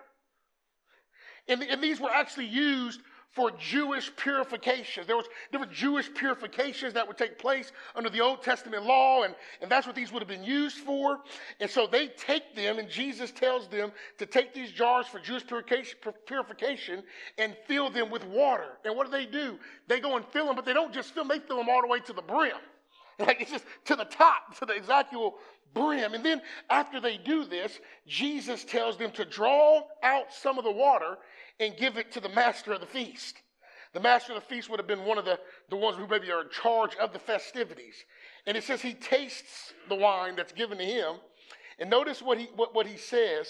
And, 1.49 1.63
and 1.63 1.83
these 1.83 2.01
were 2.01 2.11
actually 2.11 2.47
used 2.47 3.01
for 3.31 3.51
Jewish 3.53 4.11
purifications. 4.17 5.07
There, 5.07 5.17
was, 5.17 5.27
were 5.53 5.67
Jewish 5.67 6.13
purifications 6.13 6.95
that 6.95 7.07
would 7.07 7.19
take 7.19 7.39
place 7.39 7.73
under 7.95 8.11
the 8.11 8.21
Old 8.21 8.43
Testament 8.43 8.85
law, 8.85 9.23
and, 9.23 9.35
and 9.61 9.71
that's 9.71 9.87
what 9.87 9.95
these 9.95 10.11
would 10.13 10.21
have 10.21 10.29
been 10.29 10.45
used 10.45 10.79
for. 10.79 11.21
And 11.61 11.71
so 11.71 11.87
they 11.87 12.09
take 12.09 12.57
them, 12.57 12.79
and 12.79 12.89
Jesus 12.89 13.31
tells 13.31 13.69
them 13.69 13.93
to 14.19 14.27
take 14.27 14.55
these 14.55 14.73
jars 14.73 15.07
for 15.07 15.19
Jewish 15.21 15.45
purification 16.27 17.03
and 17.37 17.57
fill 17.67 17.91
them 17.91 18.11
with 18.11 18.25
water. 18.25 18.71
And 18.85 18.97
what 18.97 19.07
do 19.07 19.13
they 19.13 19.27
do? 19.27 19.59
They 19.87 20.01
go 20.01 20.17
and 20.17 20.25
fill 20.27 20.47
them, 20.47 20.57
but 20.57 20.65
they 20.65 20.73
don't 20.73 20.93
just 20.93 21.13
fill 21.13 21.25
them, 21.25 21.39
they 21.39 21.47
fill 21.47 21.59
them 21.59 21.69
all 21.69 21.83
the 21.83 21.89
way 21.89 22.01
to 22.01 22.13
the 22.13 22.23
brim. 22.23 22.57
Like 23.19 23.41
it's 23.41 23.51
just 23.51 23.65
to 23.87 23.97
the 23.97 24.05
top, 24.05 24.57
to 24.59 24.67
the 24.67 24.75
exact 24.75 25.15
brim. 25.75 26.15
And 26.15 26.25
then 26.25 26.41
after 26.71 27.01
they 27.01 27.19
do 27.19 27.45
this, 27.45 27.79
Jesus 28.07 28.65
tells 28.65 28.97
them 28.97 29.11
to 29.13 29.25
draw 29.25 29.83
out 30.03 30.33
some 30.33 30.59
of 30.59 30.65
the 30.65 30.71
water 30.71 31.19
and 31.61 31.77
give 31.77 31.97
it 31.97 32.13
to 32.13 32.21
the 32.21 32.29
master 32.29 32.73
of 32.73 32.81
the 32.81 32.87
feast. 32.87 33.37
The 33.95 34.01
master 34.01 34.35
of 34.35 34.43
the 34.43 34.55
feast 34.55 34.69
would 34.71 34.79
have 34.79 34.87
been 34.87 35.05
one 35.05 35.19
of 35.19 35.25
the, 35.25 35.39
the 35.71 35.77
ones 35.77 35.97
who 35.97 36.07
maybe 36.07 36.31
are 36.31 36.43
in 36.43 36.51
charge 36.51 36.95
of 36.97 37.13
the 37.13 37.19
festivities. 37.19 37.95
And 38.47 38.57
it 38.57 38.65
says 38.65 38.83
he 38.83 38.95
tastes 38.95 39.73
the 39.89 39.95
wine 39.95 40.37
that's 40.37 40.53
given 40.53 40.79
to 40.79 40.85
him. 40.85 41.17
And 41.79 41.89
notice 41.91 42.21
what 42.21 42.39
he, 42.39 42.49
what, 42.55 42.75
what 42.75 42.87
he 42.87 42.97
says. 42.97 43.49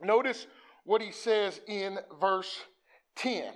Notice 0.00 0.46
what 0.84 1.02
he 1.02 1.12
says 1.12 1.60
in 1.66 1.98
verse 2.20 2.60
10. 3.16 3.52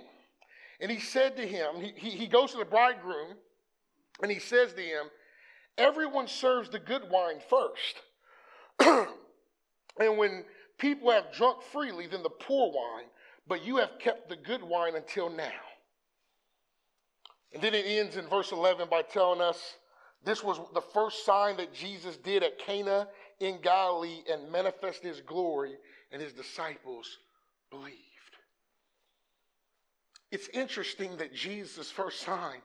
And 0.79 0.91
he 0.91 0.99
said 0.99 1.35
to 1.37 1.47
him, 1.47 1.75
he, 1.79 1.93
he, 1.95 2.09
he 2.11 2.27
goes 2.27 2.51
to 2.51 2.57
the 2.57 2.65
bridegroom 2.65 3.35
and 4.21 4.31
he 4.31 4.39
says 4.39 4.73
to 4.73 4.81
him, 4.81 5.07
Everyone 5.77 6.27
serves 6.27 6.69
the 6.69 6.79
good 6.79 7.03
wine 7.09 7.39
first. 7.49 8.01
and 9.99 10.17
when 10.17 10.43
people 10.79 11.11
have 11.11 11.31
drunk 11.33 11.61
freely, 11.61 12.07
then 12.07 12.23
the 12.23 12.29
poor 12.29 12.71
wine 12.71 13.05
but 13.47 13.65
you 13.65 13.77
have 13.77 13.99
kept 13.99 14.29
the 14.29 14.35
good 14.35 14.63
wine 14.63 14.95
until 14.95 15.29
now. 15.29 15.51
And 17.53 17.63
then 17.63 17.73
it 17.73 17.85
ends 17.85 18.17
in 18.17 18.27
verse 18.27 18.51
11 18.51 18.89
by 18.89 19.01
telling 19.01 19.41
us 19.41 19.75
this 20.23 20.43
was 20.43 20.59
the 20.73 20.81
first 20.81 21.25
sign 21.25 21.57
that 21.57 21.73
Jesus 21.73 22.17
did 22.17 22.43
at 22.43 22.59
Cana 22.59 23.07
in 23.39 23.61
Galilee 23.61 24.23
and 24.29 24.51
manifested 24.51 25.05
his 25.05 25.21
glory, 25.21 25.75
and 26.11 26.21
his 26.21 26.33
disciples 26.33 27.07
believed. 27.69 27.95
It's 30.31 30.49
interesting 30.49 31.17
that 31.17 31.33
Jesus' 31.33 31.89
first 31.89 32.19
sign 32.21 32.59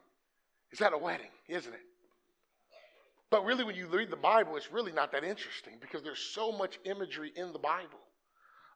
is 0.72 0.80
at 0.80 0.92
a 0.92 0.98
wedding, 0.98 1.30
isn't 1.48 1.72
it? 1.72 1.80
But 3.30 3.44
really, 3.44 3.64
when 3.64 3.76
you 3.76 3.86
read 3.86 4.10
the 4.10 4.16
Bible, 4.16 4.56
it's 4.56 4.70
really 4.70 4.92
not 4.92 5.12
that 5.12 5.24
interesting 5.24 5.74
because 5.80 6.02
there's 6.02 6.18
so 6.18 6.52
much 6.52 6.78
imagery 6.84 7.32
in 7.34 7.52
the 7.52 7.58
Bible 7.58 8.00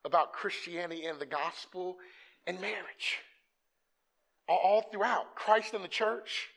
about 0.05 0.33
Christianity 0.33 1.05
and 1.05 1.19
the 1.19 1.27
gospel 1.27 1.97
and 2.47 2.61
marriage. 2.61 3.19
All, 4.49 4.83
throughout 4.93 5.35
Christ 5.35 5.75
and 5.75 5.83
the 5.83 5.89
church. 5.89 6.49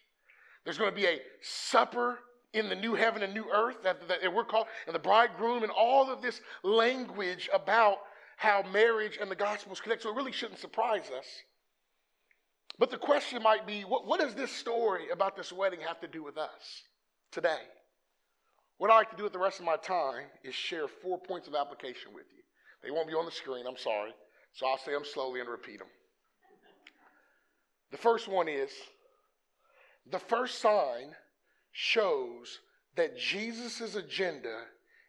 There's 0.64 0.78
going 0.78 0.92
to 0.92 0.96
be 0.96 1.08
a 1.08 1.20
supper 1.42 2.20
in 2.54 2.70
the 2.70 2.76
new 2.76 2.94
heaven 2.94 3.24
and 3.24 3.34
new 3.34 3.46
earth 3.52 3.78
that, 3.84 4.08
that 4.08 4.34
we're 4.34 4.44
called, 4.44 4.68
and 4.86 4.94
the 4.94 5.00
bridegroom, 5.00 5.64
and 5.64 5.72
all 5.72 6.12
of 6.12 6.22
this 6.22 6.40
language 6.64 7.50
about 7.52 7.98
how 8.38 8.64
marriage 8.72 9.18
and 9.20 9.30
the 9.30 9.36
gospel 9.36 9.74
is 9.74 9.82
connected. 9.82 10.04
So 10.04 10.12
it 10.12 10.16
really 10.16 10.32
shouldn't 10.32 10.60
surprise 10.60 11.10
us. 11.18 11.26
But 12.80 12.92
the 12.92 12.98
question 12.98 13.44
might 13.44 13.68
be 13.68 13.82
what, 13.82 14.08
what 14.08 14.22
does 14.22 14.34
this 14.34 14.52
story 14.52 15.10
about 15.12 15.36
this 15.36 15.52
wedding 15.52 15.82
have 15.86 16.00
to 16.00 16.08
do 16.08 16.24
with 16.24 16.38
us 16.38 16.84
today? 17.32 17.60
What 18.78 18.90
I 18.90 18.96
like 18.96 19.12
to 19.12 19.18
do 19.18 19.24
with 19.24 19.34
the 19.34 19.40
rest 19.40 19.60
of 19.60 19.66
my 19.66 19.76
time 19.76 20.24
is 20.42 20.56
share 20.56 20.88
four 20.88 21.20
points 21.20 21.50
of 21.50 21.56
application 21.56 22.14
with 22.16 22.26
you. 22.34 22.42
They 22.82 22.92
won't 22.92 23.10
be 23.10 23.14
on 23.14 23.26
the 23.26 23.32
screen, 23.32 23.66
I'm 23.68 23.78
sorry. 23.78 24.12
So 24.54 24.66
I'll 24.66 24.78
say 24.78 24.94
them 24.94 25.04
slowly 25.04 25.42
and 25.42 25.50
repeat 25.50 25.80
them. 25.80 25.90
The 27.92 27.98
first 27.98 28.30
one 28.30 28.48
is 28.48 28.72
the 30.10 30.20
first 30.20 30.60
sign 30.60 31.14
shows 31.74 32.60
that 32.96 33.18
Jesus' 33.18 33.96
agenda 33.96 34.64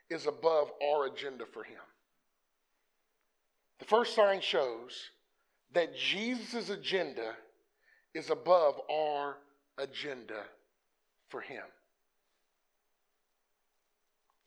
is 0.09 0.27
above 0.27 0.73
our 0.83 1.07
agenda 1.07 1.45
for 1.47 1.63
him. 1.63 1.79
The 3.79 3.85
first 3.85 4.17
sign 4.17 4.41
shows 4.41 5.11
that 5.73 5.97
Jesus' 5.97 6.69
agenda 6.69 7.35
is 8.15 8.31
above 8.31 8.81
our 8.91 9.37
agenda 9.79 10.43
for 11.29 11.41
him. 11.41 11.63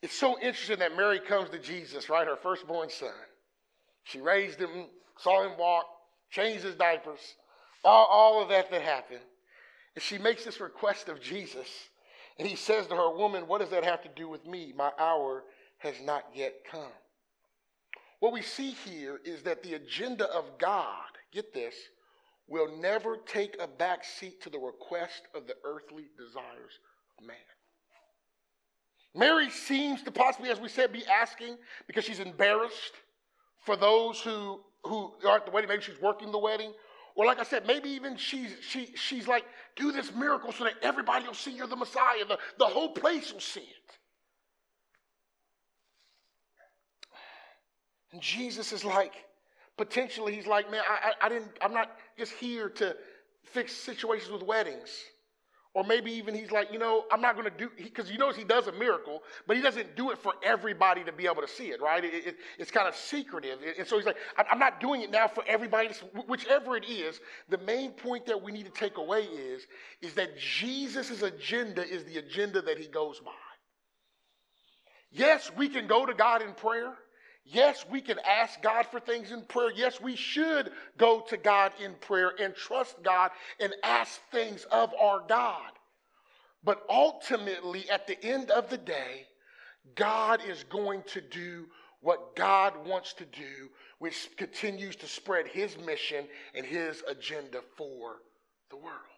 It's 0.02 0.14
so 0.14 0.38
interesting 0.38 0.80
that 0.80 0.96
Mary 0.96 1.18
comes 1.18 1.48
to 1.50 1.58
Jesus, 1.58 2.10
right? 2.10 2.26
Her 2.26 2.36
firstborn 2.36 2.90
son. 2.90 3.08
She 4.04 4.20
raised 4.20 4.60
him, 4.60 4.86
saw 5.16 5.42
him 5.42 5.56
walk, 5.58 5.86
changed 6.30 6.62
his 6.62 6.74
diapers, 6.74 7.36
all, 7.82 8.06
all 8.06 8.42
of 8.42 8.50
that 8.50 8.70
that 8.70 8.82
happened. 8.82 9.22
And 9.94 10.02
she 10.02 10.18
makes 10.18 10.44
this 10.44 10.60
request 10.60 11.08
of 11.08 11.22
Jesus. 11.22 11.68
And 12.38 12.46
he 12.46 12.56
says 12.56 12.86
to 12.88 12.96
her, 12.96 13.16
Woman, 13.16 13.46
what 13.46 13.60
does 13.60 13.70
that 13.70 13.84
have 13.84 14.02
to 14.02 14.10
do 14.14 14.28
with 14.28 14.46
me? 14.46 14.74
My 14.76 14.90
hour 14.98 15.44
has 15.78 15.94
not 16.02 16.24
yet 16.34 16.54
come. 16.70 16.92
What 18.20 18.32
we 18.32 18.42
see 18.42 18.70
here 18.70 19.20
is 19.24 19.42
that 19.42 19.62
the 19.62 19.74
agenda 19.74 20.26
of 20.30 20.44
God, 20.58 21.04
get 21.32 21.54
this, 21.54 21.74
will 22.48 22.76
never 22.78 23.16
take 23.26 23.56
a 23.60 23.66
back 23.66 24.04
seat 24.04 24.40
to 24.42 24.50
the 24.50 24.58
request 24.58 25.22
of 25.34 25.46
the 25.46 25.54
earthly 25.64 26.04
desires 26.18 26.78
of 27.18 27.26
man. 27.26 27.36
Mary 29.14 29.48
seems 29.48 30.02
to 30.02 30.10
possibly, 30.10 30.50
as 30.50 30.60
we 30.60 30.68
said, 30.68 30.92
be 30.92 31.04
asking 31.06 31.56
because 31.86 32.04
she's 32.04 32.20
embarrassed 32.20 32.92
for 33.64 33.76
those 33.76 34.20
who, 34.20 34.60
who 34.82 35.12
are 35.26 35.36
at 35.36 35.46
the 35.46 35.52
wedding. 35.52 35.68
Maybe 35.68 35.82
she's 35.82 36.00
working 36.00 36.32
the 36.32 36.38
wedding. 36.38 36.72
Or 37.14 37.24
like 37.24 37.38
I 37.38 37.44
said, 37.44 37.64
maybe 37.66 37.88
even 37.90 38.16
she's, 38.16 38.56
she, 38.60 38.88
she's 38.96 39.28
like, 39.28 39.44
do 39.76 39.92
this 39.92 40.12
miracle 40.12 40.50
so 40.50 40.64
that 40.64 40.74
everybody 40.82 41.26
will 41.26 41.34
see 41.34 41.52
you're 41.52 41.68
the 41.68 41.76
Messiah. 41.76 42.24
The, 42.26 42.38
the 42.58 42.66
whole 42.66 42.92
place 42.92 43.32
will 43.32 43.40
see 43.40 43.60
it. 43.60 43.98
And 48.12 48.20
Jesus 48.20 48.72
is 48.72 48.84
like, 48.84 49.12
potentially, 49.76 50.34
he's 50.34 50.46
like, 50.46 50.70
man, 50.70 50.82
I, 50.88 51.26
I, 51.26 51.28
didn't, 51.28 51.50
I'm 51.60 51.72
not 51.72 51.96
just 52.18 52.32
here 52.32 52.68
to 52.70 52.96
fix 53.44 53.72
situations 53.72 54.30
with 54.30 54.42
weddings. 54.42 54.90
Or 55.74 55.82
maybe 55.82 56.12
even 56.12 56.36
he's 56.36 56.52
like, 56.52 56.72
you 56.72 56.78
know, 56.78 57.04
I'm 57.10 57.20
not 57.20 57.34
going 57.34 57.50
to 57.50 57.56
do, 57.56 57.68
because 57.76 58.08
he, 58.08 58.16
knows 58.16 58.36
he 58.36 58.44
does 58.44 58.68
a 58.68 58.72
miracle, 58.72 59.24
but 59.48 59.56
he 59.56 59.62
doesn't 59.62 59.96
do 59.96 60.12
it 60.12 60.18
for 60.18 60.34
everybody 60.40 61.02
to 61.02 61.10
be 61.10 61.26
able 61.26 61.42
to 61.42 61.48
see 61.48 61.70
it, 61.70 61.82
right? 61.82 62.04
It, 62.04 62.14
it, 62.14 62.36
it's 62.60 62.70
kind 62.70 62.86
of 62.86 62.94
secretive. 62.94 63.58
And 63.76 63.84
so 63.84 63.96
he's 63.96 64.06
like, 64.06 64.16
I'm 64.36 64.60
not 64.60 64.78
doing 64.78 65.02
it 65.02 65.10
now 65.10 65.26
for 65.26 65.42
everybody, 65.48 65.88
whichever 66.28 66.76
it 66.76 66.88
is. 66.88 67.18
The 67.48 67.58
main 67.58 67.90
point 67.90 68.24
that 68.26 68.40
we 68.40 68.52
need 68.52 68.66
to 68.66 68.70
take 68.70 68.98
away 68.98 69.22
is, 69.22 69.66
is 70.00 70.14
that 70.14 70.38
Jesus' 70.38 71.22
agenda 71.22 71.84
is 71.84 72.04
the 72.04 72.18
agenda 72.18 72.62
that 72.62 72.78
he 72.78 72.86
goes 72.86 73.18
by. 73.18 73.32
Yes, 75.10 75.50
we 75.56 75.68
can 75.68 75.88
go 75.88 76.06
to 76.06 76.14
God 76.14 76.40
in 76.40 76.52
prayer. 76.54 76.92
Yes, 77.44 77.84
we 77.90 78.00
can 78.00 78.18
ask 78.20 78.62
God 78.62 78.86
for 78.86 79.00
things 79.00 79.30
in 79.30 79.42
prayer. 79.42 79.70
Yes, 79.74 80.00
we 80.00 80.16
should 80.16 80.72
go 80.96 81.20
to 81.28 81.36
God 81.36 81.72
in 81.82 81.94
prayer 81.94 82.32
and 82.40 82.54
trust 82.54 83.02
God 83.02 83.30
and 83.60 83.74
ask 83.82 84.20
things 84.30 84.64
of 84.72 84.92
our 85.00 85.22
God. 85.28 85.70
But 86.64 86.82
ultimately, 86.88 87.88
at 87.90 88.06
the 88.06 88.22
end 88.24 88.50
of 88.50 88.70
the 88.70 88.78
day, 88.78 89.26
God 89.94 90.40
is 90.48 90.64
going 90.64 91.02
to 91.08 91.20
do 91.20 91.66
what 92.00 92.34
God 92.34 92.86
wants 92.86 93.12
to 93.14 93.26
do, 93.26 93.70
which 93.98 94.30
continues 94.36 94.96
to 94.96 95.06
spread 95.06 95.46
his 95.46 95.76
mission 95.78 96.26
and 96.54 96.64
his 96.64 97.02
agenda 97.06 97.60
for 97.76 98.16
the 98.70 98.76
world. 98.76 99.13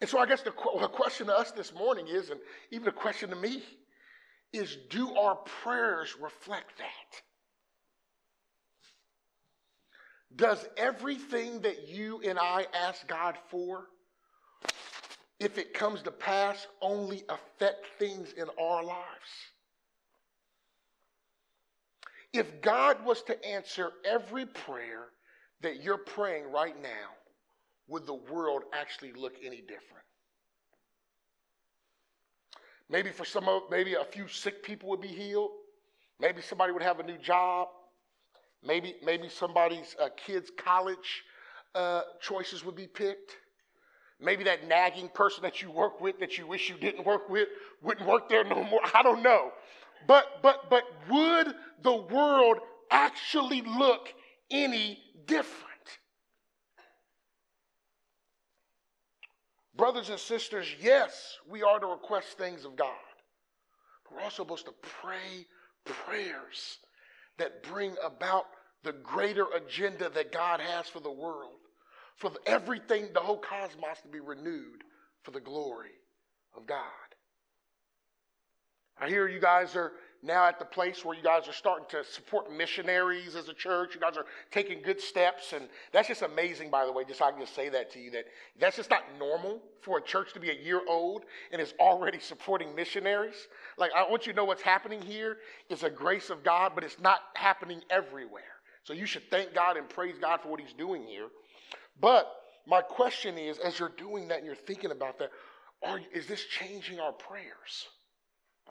And 0.00 0.08
so 0.08 0.18
I 0.18 0.26
guess 0.26 0.42
the, 0.42 0.52
the 0.80 0.88
question 0.88 1.26
to 1.26 1.36
us 1.36 1.50
this 1.50 1.74
morning 1.74 2.06
is, 2.08 2.30
and 2.30 2.40
even 2.70 2.88
a 2.88 2.92
question 2.92 3.30
to 3.30 3.36
me, 3.36 3.62
is 4.52 4.76
do 4.90 5.14
our 5.16 5.36
prayers 5.36 6.14
reflect 6.20 6.78
that? 6.78 7.22
Does 10.36 10.64
everything 10.76 11.62
that 11.62 11.88
you 11.88 12.20
and 12.24 12.38
I 12.38 12.66
ask 12.74 13.06
God 13.08 13.36
for, 13.50 13.86
if 15.40 15.58
it 15.58 15.74
comes 15.74 16.02
to 16.02 16.10
pass, 16.10 16.66
only 16.80 17.24
affect 17.28 17.86
things 17.98 18.32
in 18.32 18.46
our 18.60 18.84
lives? 18.84 19.30
If 22.32 22.60
God 22.60 23.04
was 23.04 23.22
to 23.24 23.44
answer 23.44 23.90
every 24.04 24.46
prayer 24.46 25.06
that 25.62 25.82
you're 25.82 25.98
praying 25.98 26.52
right 26.52 26.80
now, 26.80 27.17
would 27.88 28.06
the 28.06 28.14
world 28.14 28.62
actually 28.72 29.12
look 29.12 29.34
any 29.42 29.60
different? 29.60 30.04
Maybe 32.90 33.10
for 33.10 33.24
some 33.24 33.48
of, 33.48 33.62
maybe 33.70 33.94
a 33.94 34.04
few 34.04 34.28
sick 34.28 34.62
people 34.62 34.88
would 34.90 35.00
be 35.00 35.08
healed. 35.08 35.50
Maybe 36.20 36.40
somebody 36.40 36.72
would 36.72 36.82
have 36.82 37.00
a 37.00 37.02
new 37.02 37.18
job. 37.18 37.68
Maybe, 38.62 38.96
maybe 39.04 39.28
somebody's 39.28 39.94
uh, 40.02 40.08
kid's 40.16 40.50
college 40.56 41.24
uh, 41.74 42.02
choices 42.20 42.64
would 42.64 42.76
be 42.76 42.86
picked. 42.86 43.36
Maybe 44.20 44.42
that 44.44 44.66
nagging 44.66 45.08
person 45.10 45.42
that 45.42 45.62
you 45.62 45.70
work 45.70 46.00
with 46.00 46.18
that 46.18 46.38
you 46.38 46.46
wish 46.46 46.68
you 46.68 46.76
didn't 46.76 47.06
work 47.06 47.28
with 47.28 47.48
wouldn't 47.82 48.08
work 48.08 48.28
there 48.28 48.42
no 48.42 48.64
more. 48.64 48.80
I 48.92 49.02
don't 49.02 49.22
know. 49.22 49.52
But 50.08 50.42
but 50.42 50.68
but 50.68 50.82
would 51.08 51.54
the 51.82 51.94
world 51.94 52.58
actually 52.90 53.62
look 53.62 54.12
any 54.50 54.98
different? 55.26 55.67
Brothers 59.78 60.10
and 60.10 60.18
sisters, 60.18 60.66
yes, 60.82 61.38
we 61.48 61.62
are 61.62 61.78
to 61.78 61.86
request 61.86 62.36
things 62.36 62.64
of 62.64 62.74
God. 62.74 62.90
But 64.04 64.16
we're 64.16 64.24
also 64.24 64.42
supposed 64.42 64.66
to 64.66 64.74
pray 64.82 65.46
prayers 65.84 66.78
that 67.38 67.62
bring 67.62 67.94
about 68.04 68.46
the 68.82 68.92
greater 68.92 69.46
agenda 69.54 70.10
that 70.10 70.32
God 70.32 70.60
has 70.60 70.88
for 70.88 70.98
the 70.98 71.12
world, 71.12 71.60
for 72.16 72.32
everything, 72.44 73.06
the 73.14 73.20
whole 73.20 73.38
cosmos 73.38 74.00
to 74.02 74.08
be 74.08 74.18
renewed 74.18 74.82
for 75.22 75.30
the 75.30 75.40
glory 75.40 75.94
of 76.56 76.66
God. 76.66 76.82
I 79.00 79.08
hear 79.08 79.28
you 79.28 79.40
guys 79.40 79.76
are 79.76 79.92
now 80.22 80.46
at 80.46 80.58
the 80.58 80.64
place 80.64 81.04
where 81.04 81.16
you 81.16 81.22
guys 81.22 81.48
are 81.48 81.52
starting 81.52 81.86
to 81.90 82.04
support 82.04 82.52
missionaries 82.52 83.36
as 83.36 83.48
a 83.48 83.54
church. 83.54 83.94
You 83.94 84.00
guys 84.00 84.16
are 84.16 84.26
taking 84.50 84.82
good 84.82 85.00
steps, 85.00 85.52
and 85.52 85.68
that's 85.92 86.08
just 86.08 86.22
amazing. 86.22 86.70
By 86.70 86.84
the 86.84 86.92
way, 86.92 87.04
just 87.04 87.22
I 87.22 87.30
can 87.30 87.40
just 87.40 87.54
say 87.54 87.68
that 87.68 87.92
to 87.92 88.00
you 88.00 88.10
that 88.12 88.24
that's 88.60 88.76
just 88.76 88.90
not 88.90 89.04
normal 89.18 89.62
for 89.80 89.98
a 89.98 90.02
church 90.02 90.32
to 90.34 90.40
be 90.40 90.50
a 90.50 90.54
year 90.54 90.80
old 90.88 91.24
and 91.52 91.62
is 91.62 91.74
already 91.78 92.18
supporting 92.18 92.74
missionaries. 92.74 93.48
Like 93.76 93.90
I 93.96 94.08
want 94.08 94.26
you 94.26 94.32
to 94.32 94.36
know 94.36 94.44
what's 94.44 94.62
happening 94.62 95.00
here 95.00 95.38
is 95.70 95.82
a 95.82 95.90
grace 95.90 96.30
of 96.30 96.42
God, 96.42 96.72
but 96.74 96.84
it's 96.84 97.00
not 97.00 97.20
happening 97.34 97.82
everywhere. 97.90 98.42
So 98.82 98.92
you 98.92 99.06
should 99.06 99.30
thank 99.30 99.54
God 99.54 99.76
and 99.76 99.88
praise 99.88 100.16
God 100.20 100.40
for 100.40 100.48
what 100.48 100.60
He's 100.60 100.72
doing 100.72 101.04
here. 101.04 101.28
But 102.00 102.32
my 102.66 102.82
question 102.82 103.38
is, 103.38 103.58
as 103.58 103.78
you're 103.78 103.92
doing 103.96 104.28
that 104.28 104.38
and 104.38 104.46
you're 104.46 104.54
thinking 104.54 104.90
about 104.90 105.18
that, 105.18 105.30
are, 105.82 106.00
is 106.12 106.26
this 106.26 106.44
changing 106.44 107.00
our 107.00 107.12
prayers? 107.12 107.88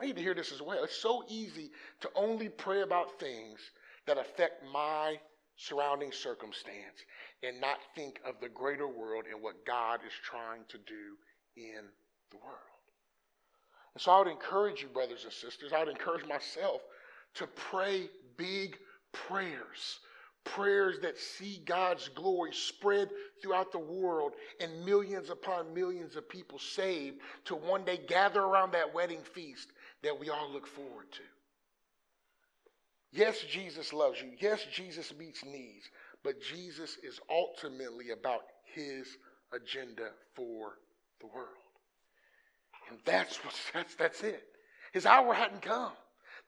I 0.00 0.06
need 0.06 0.16
to 0.16 0.22
hear 0.22 0.34
this 0.34 0.52
as 0.52 0.62
well. 0.62 0.84
It's 0.84 0.96
so 0.96 1.24
easy 1.28 1.70
to 2.00 2.10
only 2.14 2.48
pray 2.48 2.82
about 2.82 3.18
things 3.18 3.58
that 4.06 4.18
affect 4.18 4.62
my 4.72 5.18
surrounding 5.56 6.12
circumstance 6.12 7.04
and 7.42 7.60
not 7.60 7.78
think 7.94 8.20
of 8.24 8.34
the 8.40 8.48
greater 8.48 8.86
world 8.86 9.24
and 9.30 9.42
what 9.42 9.66
God 9.66 10.00
is 10.06 10.12
trying 10.24 10.62
to 10.68 10.78
do 10.78 11.16
in 11.56 11.82
the 12.30 12.36
world. 12.36 12.58
And 13.94 14.02
so 14.02 14.12
I 14.12 14.18
would 14.18 14.28
encourage 14.28 14.82
you, 14.82 14.88
brothers 14.88 15.24
and 15.24 15.32
sisters, 15.32 15.72
I 15.72 15.80
would 15.80 15.88
encourage 15.88 16.26
myself 16.26 16.82
to 17.34 17.46
pray 17.48 18.08
big 18.36 18.78
prayers. 19.12 19.98
Prayers 20.44 21.00
that 21.02 21.18
see 21.18 21.60
God's 21.66 22.08
glory 22.08 22.52
spread 22.52 23.10
throughout 23.42 23.72
the 23.72 23.78
world 23.78 24.32
and 24.60 24.84
millions 24.84 25.28
upon 25.28 25.74
millions 25.74 26.16
of 26.16 26.28
people 26.28 26.58
saved 26.58 27.18
to 27.46 27.56
one 27.56 27.84
day 27.84 28.00
gather 28.08 28.40
around 28.40 28.72
that 28.72 28.94
wedding 28.94 29.22
feast 29.34 29.72
that 30.02 30.18
we 30.18 30.30
all 30.30 30.50
look 30.52 30.66
forward 30.66 31.10
to. 31.12 31.22
Yes, 33.10 33.42
Jesus 33.50 33.92
loves 33.92 34.20
you. 34.20 34.30
Yes, 34.38 34.60
Jesus 34.72 35.12
meets 35.18 35.44
needs. 35.44 35.88
But 36.22 36.40
Jesus 36.42 36.98
is 37.02 37.20
ultimately 37.30 38.10
about 38.10 38.42
his 38.74 39.06
agenda 39.52 40.10
for 40.34 40.78
the 41.20 41.26
world. 41.26 41.48
And 42.90 42.98
that's 43.04 43.36
what 43.44 43.54
that's 43.74 43.94
that's 43.94 44.22
it. 44.22 44.42
His 44.92 45.06
hour 45.06 45.34
hadn't 45.34 45.62
come. 45.62 45.92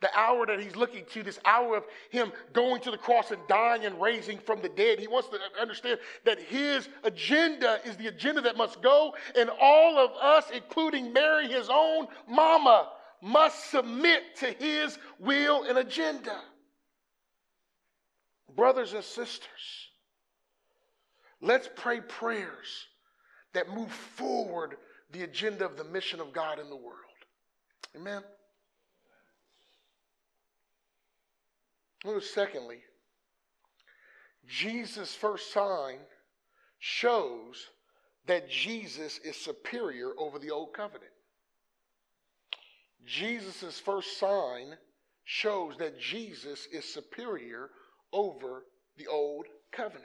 The 0.01 0.09
hour 0.19 0.47
that 0.47 0.61
he's 0.61 0.77
looking 0.77 1.05
to, 1.13 1.23
this 1.23 1.39
hour 1.45 1.77
of 1.77 1.85
him 2.11 2.33
going 2.55 2.81
to 2.83 2.91
the 2.91 2.97
cross 2.97 3.33
and 3.33 3.41
dying 3.49 3.85
and 3.85 4.01
raising 4.01 4.39
from 4.39 4.63
the 4.63 4.71
dead. 4.71 4.99
He 4.99 5.07
wants 5.07 5.29
to 5.29 5.39
understand 5.61 5.99
that 6.25 6.41
his 6.41 6.89
agenda 7.05 7.81
is 7.85 7.97
the 7.99 8.07
agenda 8.07 8.41
that 8.43 8.57
must 8.57 8.81
go, 8.81 9.15
and 9.37 9.51
all 9.61 9.99
of 9.99 10.13
us, 10.13 10.51
including 10.55 11.13
Mary, 11.13 11.49
his 11.49 11.69
own 11.71 12.07
mama, 12.27 12.89
must 13.23 13.71
submit 13.71 14.37
to 14.37 14.47
his 14.47 14.99
will 15.19 15.65
and 15.65 15.79
agenda. 15.79 16.41
Brothers 18.55 18.95
and 18.95 19.05
sisters, 19.05 19.89
let's 21.41 21.69
pray 21.77 22.01
prayers 22.01 22.87
that 23.53 23.69
move 23.69 23.91
forward 23.91 24.77
the 25.13 25.23
agenda 25.23 25.65
of 25.65 25.77
the 25.77 25.85
mission 25.85 26.21
of 26.21 26.33
God 26.33 26.59
in 26.59 26.69
the 26.69 26.77
world. 26.77 26.97
Amen. 27.97 28.23
Secondly, 32.21 32.79
Jesus' 34.47 35.15
first 35.15 35.53
sign 35.53 35.99
shows 36.79 37.67
that 38.27 38.49
Jesus 38.49 39.19
is 39.19 39.37
superior 39.37 40.13
over 40.19 40.39
the 40.39 40.51
old 40.51 40.73
covenant. 40.73 41.11
Jesus' 43.07 43.79
first 43.79 44.19
sign 44.19 44.77
shows 45.25 45.77
that 45.79 45.99
Jesus 45.99 46.67
is 46.73 46.85
superior 46.85 47.71
over 48.13 48.65
the 48.97 49.07
old 49.07 49.47
covenant. 49.73 50.05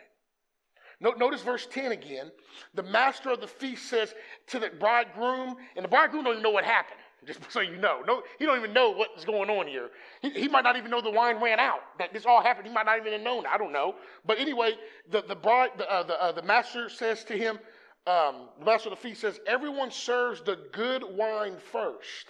Notice 1.02 1.42
verse 1.42 1.68
10 1.72 1.92
again. 1.92 2.32
The 2.74 2.84
master 2.84 3.32
of 3.32 3.42
the 3.42 3.48
feast 3.48 3.90
says 3.90 4.14
to 4.48 4.60
the 4.60 4.70
bridegroom, 4.80 5.56
and 5.76 5.84
the 5.84 5.90
bridegroom 5.90 6.24
don't 6.24 6.34
even 6.34 6.44
know 6.44 6.52
what 6.52 6.64
happened, 6.64 7.00
just 7.28 7.40
so 7.52 7.60
you 7.60 7.78
know. 7.78 8.02
No, 8.08 8.24
he 8.40 8.46
don't 8.46 8.58
even 8.58 8.74
know 8.74 8.92
what's 8.92 9.26
going 9.26 9.50
on 9.50 9.68
here. 9.68 9.90
He, 10.22 10.30
he 10.30 10.48
might 10.48 10.64
not 10.64 10.78
even 10.78 10.90
know 10.90 11.02
the 11.02 11.12
wine 11.12 11.42
ran 11.42 11.60
out, 11.60 11.80
that 12.00 12.14
this 12.14 12.26
all 12.26 12.42
happened. 12.42 12.68
He 12.68 12.74
might 12.74 12.86
not 12.86 13.00
even 13.00 13.12
have 13.12 13.22
known. 13.22 13.46
I 13.46 13.58
don't 13.58 13.74
know. 13.74 13.96
But 14.26 14.40
anyway, 14.40 14.72
the, 15.12 15.22
the, 15.22 15.36
bride, 15.36 15.72
the, 15.78 15.92
uh, 15.92 16.04
the, 16.04 16.22
uh, 16.22 16.32
the 16.32 16.44
master 16.44 16.90
says 16.90 17.24
to 17.26 17.38
him, 17.38 17.60
um, 18.08 18.50
the 18.60 18.66
master 18.66 18.90
of 18.90 18.96
the 18.96 19.02
feast 19.02 19.22
says, 19.22 19.40
everyone 19.48 19.92
serves 19.92 20.42
the 20.42 20.60
good 20.72 21.04
wine 21.04 21.58
first. 21.72 22.28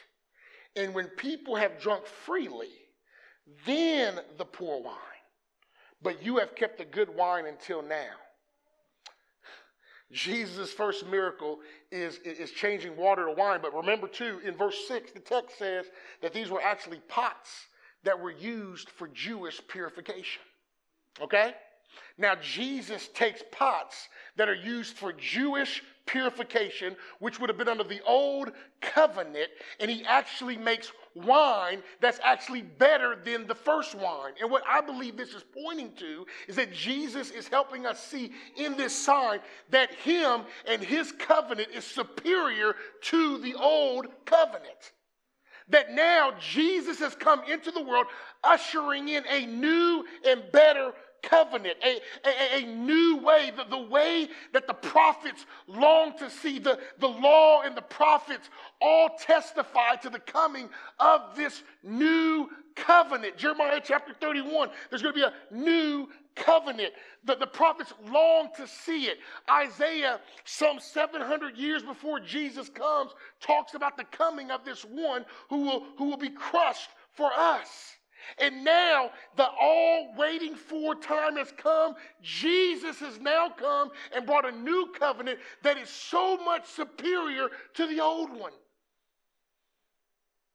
And 0.75 0.93
when 0.93 1.07
people 1.07 1.55
have 1.55 1.79
drunk 1.79 2.05
freely, 2.05 2.71
then 3.65 4.19
the 4.37 4.45
poor 4.45 4.81
wine. 4.81 4.95
But 6.01 6.23
you 6.23 6.37
have 6.37 6.55
kept 6.55 6.77
the 6.77 6.85
good 6.85 7.09
wine 7.09 7.45
until 7.45 7.81
now. 7.81 8.13
Jesus' 10.11 10.71
first 10.71 11.07
miracle 11.07 11.59
is, 11.91 12.19
is 12.19 12.51
changing 12.51 12.95
water 12.95 13.25
to 13.25 13.31
wine. 13.31 13.59
But 13.61 13.73
remember, 13.73 14.07
too, 14.07 14.39
in 14.45 14.55
verse 14.55 14.77
6, 14.87 15.11
the 15.11 15.19
text 15.19 15.57
says 15.57 15.85
that 16.21 16.33
these 16.33 16.49
were 16.49 16.61
actually 16.61 17.01
pots 17.07 17.67
that 18.03 18.19
were 18.19 18.31
used 18.31 18.89
for 18.89 19.07
Jewish 19.07 19.59
purification. 19.67 20.41
Okay? 21.19 21.53
Now, 22.17 22.35
Jesus 22.35 23.09
takes 23.13 23.41
pots 23.51 24.09
that 24.35 24.47
are 24.47 24.55
used 24.55 24.95
for 24.95 25.11
Jewish 25.13 25.81
purification, 26.05 26.95
which 27.19 27.39
would 27.39 27.49
have 27.49 27.57
been 27.57 27.67
under 27.67 27.83
the 27.83 28.01
old 28.05 28.51
covenant, 28.81 29.49
and 29.79 29.89
he 29.89 30.03
actually 30.05 30.57
makes 30.57 30.91
wine 31.15 31.81
that's 32.01 32.19
actually 32.23 32.61
better 32.61 33.15
than 33.15 33.47
the 33.47 33.55
first 33.55 33.95
wine. 33.95 34.33
And 34.41 34.51
what 34.51 34.63
I 34.67 34.81
believe 34.81 35.17
this 35.17 35.33
is 35.33 35.43
pointing 35.63 35.93
to 35.97 36.25
is 36.47 36.55
that 36.57 36.73
Jesus 36.73 37.31
is 37.31 37.47
helping 37.47 37.85
us 37.85 38.03
see 38.03 38.31
in 38.57 38.77
this 38.77 38.93
sign 38.93 39.39
that 39.69 39.93
him 39.95 40.41
and 40.67 40.81
his 40.81 41.11
covenant 41.11 41.69
is 41.73 41.85
superior 41.85 42.75
to 43.03 43.37
the 43.39 43.55
old 43.55 44.07
covenant. 44.25 44.93
That 45.69 45.93
now 45.93 46.33
Jesus 46.39 46.99
has 46.99 47.15
come 47.15 47.41
into 47.49 47.71
the 47.71 47.81
world, 47.81 48.05
ushering 48.43 49.09
in 49.09 49.23
a 49.27 49.47
new 49.47 50.05
and 50.27 50.43
better 50.51 50.93
covenant, 51.23 51.77
a, 51.83 51.99
a, 52.27 52.59
a 52.59 52.65
new 52.65 53.17
way, 53.17 53.51
the, 53.55 53.63
the 53.63 53.77
way 53.77 54.27
that 54.53 54.67
the 54.67 54.73
prophets 54.73 55.45
long 55.67 56.17
to 56.17 56.29
see. 56.29 56.59
The, 56.59 56.79
the 56.99 57.07
law 57.07 57.61
and 57.61 57.75
the 57.75 57.81
prophets 57.81 58.49
all 58.81 59.09
testify 59.19 59.95
to 59.97 60.09
the 60.09 60.19
coming 60.19 60.69
of 60.99 61.35
this 61.35 61.63
new 61.83 62.49
covenant. 62.75 63.37
Jeremiah 63.37 63.81
chapter 63.83 64.13
31, 64.13 64.69
there's 64.89 65.01
going 65.01 65.15
to 65.15 65.19
be 65.19 65.25
a 65.25 65.55
new 65.55 66.07
covenant. 66.35 66.93
The, 67.23 67.35
the 67.35 67.47
prophets 67.47 67.93
long 68.11 68.49
to 68.57 68.67
see 68.67 69.05
it. 69.05 69.17
Isaiah, 69.49 70.19
some 70.43 70.79
700 70.79 71.57
years 71.57 71.81
before 71.81 72.19
Jesus 72.19 72.69
comes, 72.69 73.11
talks 73.39 73.73
about 73.73 73.97
the 73.97 74.03
coming 74.05 74.51
of 74.51 74.65
this 74.65 74.83
one 74.83 75.25
who 75.49 75.63
will, 75.63 75.85
who 75.97 76.05
will 76.05 76.17
be 76.17 76.29
crushed 76.29 76.89
for 77.13 77.31
us. 77.33 77.94
And 78.39 78.63
now 78.63 79.11
the 79.35 79.47
all 79.61 80.13
waiting 80.17 80.55
for 80.55 80.95
time 80.95 81.37
has 81.37 81.51
come. 81.57 81.95
Jesus 82.21 82.99
has 82.99 83.19
now 83.19 83.49
come 83.49 83.91
and 84.15 84.25
brought 84.25 84.45
a 84.45 84.51
new 84.51 84.91
covenant 84.97 85.39
that 85.63 85.77
is 85.77 85.89
so 85.89 86.37
much 86.37 86.67
superior 86.67 87.49
to 87.75 87.87
the 87.87 87.99
old 87.99 88.31
one. 88.31 88.53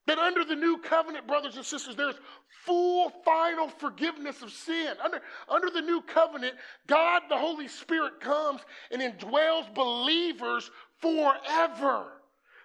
That 0.06 0.18
under 0.18 0.44
the 0.44 0.56
new 0.56 0.78
covenant, 0.78 1.28
brothers 1.28 1.56
and 1.56 1.64
sisters, 1.64 1.94
there's 1.94 2.16
full 2.64 3.10
final 3.24 3.68
forgiveness 3.68 4.42
of 4.42 4.50
sin. 4.50 4.94
Under, 5.04 5.20
under 5.48 5.70
the 5.70 5.82
new 5.82 6.02
covenant, 6.02 6.54
God, 6.86 7.22
the 7.28 7.36
Holy 7.36 7.68
Spirit, 7.68 8.20
comes 8.20 8.60
and 8.90 9.00
indwells 9.00 9.72
believers 9.74 10.70
forever. 10.98 12.06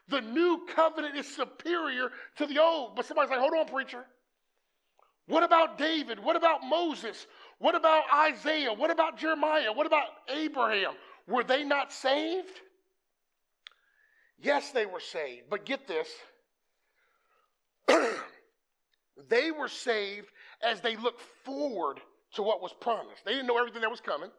The 0.08 0.22
new 0.22 0.66
covenant 0.74 1.16
is 1.16 1.28
superior 1.28 2.10
to 2.38 2.46
the 2.46 2.60
old. 2.60 2.96
But 2.96 3.06
somebody's 3.06 3.32
like, 3.32 3.40
hold 3.40 3.54
on, 3.54 3.68
preacher. 3.68 4.06
What 5.28 5.44
about 5.44 5.78
David? 5.78 6.20
What 6.20 6.36
about 6.36 6.60
Moses? 6.64 7.26
What 7.58 7.76
about 7.76 8.04
Isaiah? 8.14 8.74
What 8.74 8.92
about 8.92 9.18
Jeremiah? 9.18 9.72
What 9.72 9.88
about 9.88 10.08
Abraham? 10.30 10.94
Were 11.28 11.44
they 11.44 11.64
not 11.64 11.92
saved? 11.92 12.62
Yes, 14.40 14.72
they 14.72 14.86
were 14.86 15.00
saved. 15.00 15.46
But 15.50 15.66
get 15.66 15.88
this 15.88 16.08
they 19.30 19.52
were 19.52 19.68
saved 19.68 20.28
as 20.62 20.82
they 20.82 20.96
looked 20.96 21.22
forward 21.44 22.00
to 22.34 22.44
what 22.44 22.62
was 22.62 22.74
promised. 22.80 23.26
They 23.26 23.32
didn't 23.32 23.48
know 23.48 23.58
everything 23.58 23.82
that 23.82 23.90
was 23.92 24.02
coming 24.02 24.30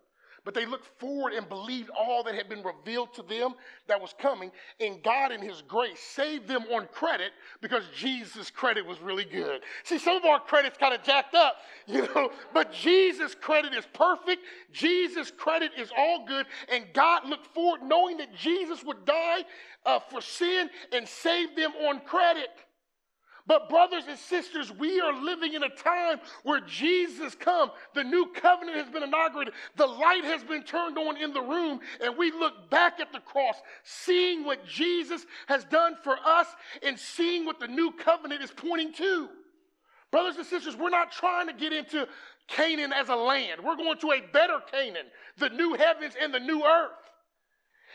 but 0.46 0.54
they 0.54 0.64
looked 0.64 0.86
forward 1.00 1.32
and 1.32 1.46
believed 1.48 1.90
all 1.90 2.22
that 2.22 2.36
had 2.36 2.48
been 2.48 2.62
revealed 2.62 3.12
to 3.14 3.22
them 3.22 3.54
that 3.88 4.00
was 4.00 4.14
coming. 4.16 4.52
And 4.80 5.02
God, 5.02 5.32
in 5.32 5.42
His 5.42 5.60
grace, 5.66 5.98
saved 5.98 6.46
them 6.46 6.62
on 6.72 6.86
credit 6.92 7.32
because 7.60 7.82
Jesus' 7.94 8.48
credit 8.48 8.86
was 8.86 9.00
really 9.00 9.24
good. 9.24 9.62
See, 9.82 9.98
some 9.98 10.16
of 10.16 10.24
our 10.24 10.38
credit's 10.38 10.78
kind 10.78 10.94
of 10.94 11.02
jacked 11.02 11.34
up, 11.34 11.56
you 11.88 12.02
know, 12.14 12.30
but 12.54 12.72
Jesus' 12.72 13.34
credit 13.34 13.74
is 13.74 13.86
perfect. 13.92 14.42
Jesus' 14.72 15.32
credit 15.32 15.72
is 15.76 15.90
all 15.98 16.24
good. 16.24 16.46
And 16.72 16.84
God 16.92 17.28
looked 17.28 17.48
forward 17.48 17.82
knowing 17.82 18.16
that 18.18 18.32
Jesus 18.36 18.84
would 18.84 19.04
die 19.04 19.44
uh, 19.84 19.98
for 19.98 20.20
sin 20.20 20.70
and 20.92 21.08
save 21.08 21.56
them 21.56 21.72
on 21.88 22.00
credit. 22.00 22.50
But, 23.46 23.68
brothers 23.68 24.04
and 24.08 24.18
sisters, 24.18 24.72
we 24.72 25.00
are 25.00 25.12
living 25.22 25.54
in 25.54 25.62
a 25.62 25.68
time 25.68 26.18
where 26.42 26.60
Jesus 26.60 27.36
come. 27.36 27.70
The 27.94 28.02
new 28.02 28.32
covenant 28.34 28.76
has 28.76 28.88
been 28.88 29.04
inaugurated. 29.04 29.54
The 29.76 29.86
light 29.86 30.24
has 30.24 30.42
been 30.42 30.64
turned 30.64 30.98
on 30.98 31.16
in 31.16 31.32
the 31.32 31.40
room, 31.40 31.78
and 32.02 32.18
we 32.18 32.32
look 32.32 32.70
back 32.70 32.98
at 32.98 33.12
the 33.12 33.20
cross, 33.20 33.54
seeing 33.84 34.44
what 34.44 34.66
Jesus 34.66 35.24
has 35.46 35.64
done 35.64 35.96
for 36.02 36.16
us 36.24 36.48
and 36.82 36.98
seeing 36.98 37.44
what 37.44 37.60
the 37.60 37.68
new 37.68 37.92
covenant 37.92 38.42
is 38.42 38.50
pointing 38.50 38.92
to. 38.94 39.28
Brothers 40.10 40.36
and 40.36 40.46
sisters, 40.46 40.74
we're 40.74 40.90
not 40.90 41.12
trying 41.12 41.46
to 41.46 41.52
get 41.52 41.72
into 41.72 42.08
Canaan 42.48 42.92
as 42.92 43.08
a 43.10 43.16
land. 43.16 43.60
We're 43.62 43.76
going 43.76 43.98
to 43.98 44.10
a 44.12 44.22
better 44.32 44.58
Canaan, 44.72 45.06
the 45.38 45.50
new 45.50 45.74
heavens 45.74 46.14
and 46.20 46.34
the 46.34 46.40
new 46.40 46.64
earth. 46.64 46.90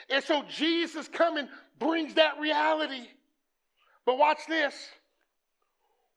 And 0.09 0.23
so 0.23 0.43
Jesus 0.49 1.07
coming 1.09 1.47
brings 1.77 2.13
that 2.13 2.39
reality. 2.39 3.07
But 4.05 4.17
watch 4.17 4.39
this. 4.47 4.73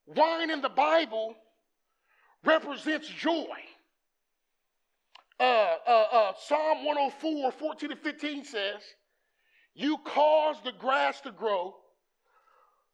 Wine 0.06 0.50
in 0.50 0.60
the 0.60 0.68
Bible 0.68 1.34
represents 2.44 3.08
joy. 3.08 3.56
Uh, 5.40 5.76
uh, 5.86 6.04
uh, 6.12 6.32
Psalm 6.46 6.84
104, 6.84 7.52
14 7.52 7.90
to 7.90 7.96
15 7.96 8.44
says, 8.44 8.82
You 9.74 9.98
cause 10.04 10.56
the 10.64 10.72
grass 10.72 11.20
to 11.22 11.32
grow 11.32 11.74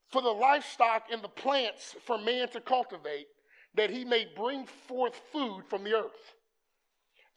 for 0.08 0.22
the 0.22 0.28
livestock 0.28 1.04
and 1.12 1.22
the 1.22 1.28
plants 1.28 1.96
for 2.04 2.18
man 2.18 2.48
to 2.50 2.60
cultivate, 2.60 3.26
that 3.74 3.90
he 3.90 4.04
may 4.04 4.26
bring 4.36 4.66
forth 4.66 5.20
food 5.32 5.62
from 5.68 5.84
the 5.84 5.94
earth, 5.94 6.34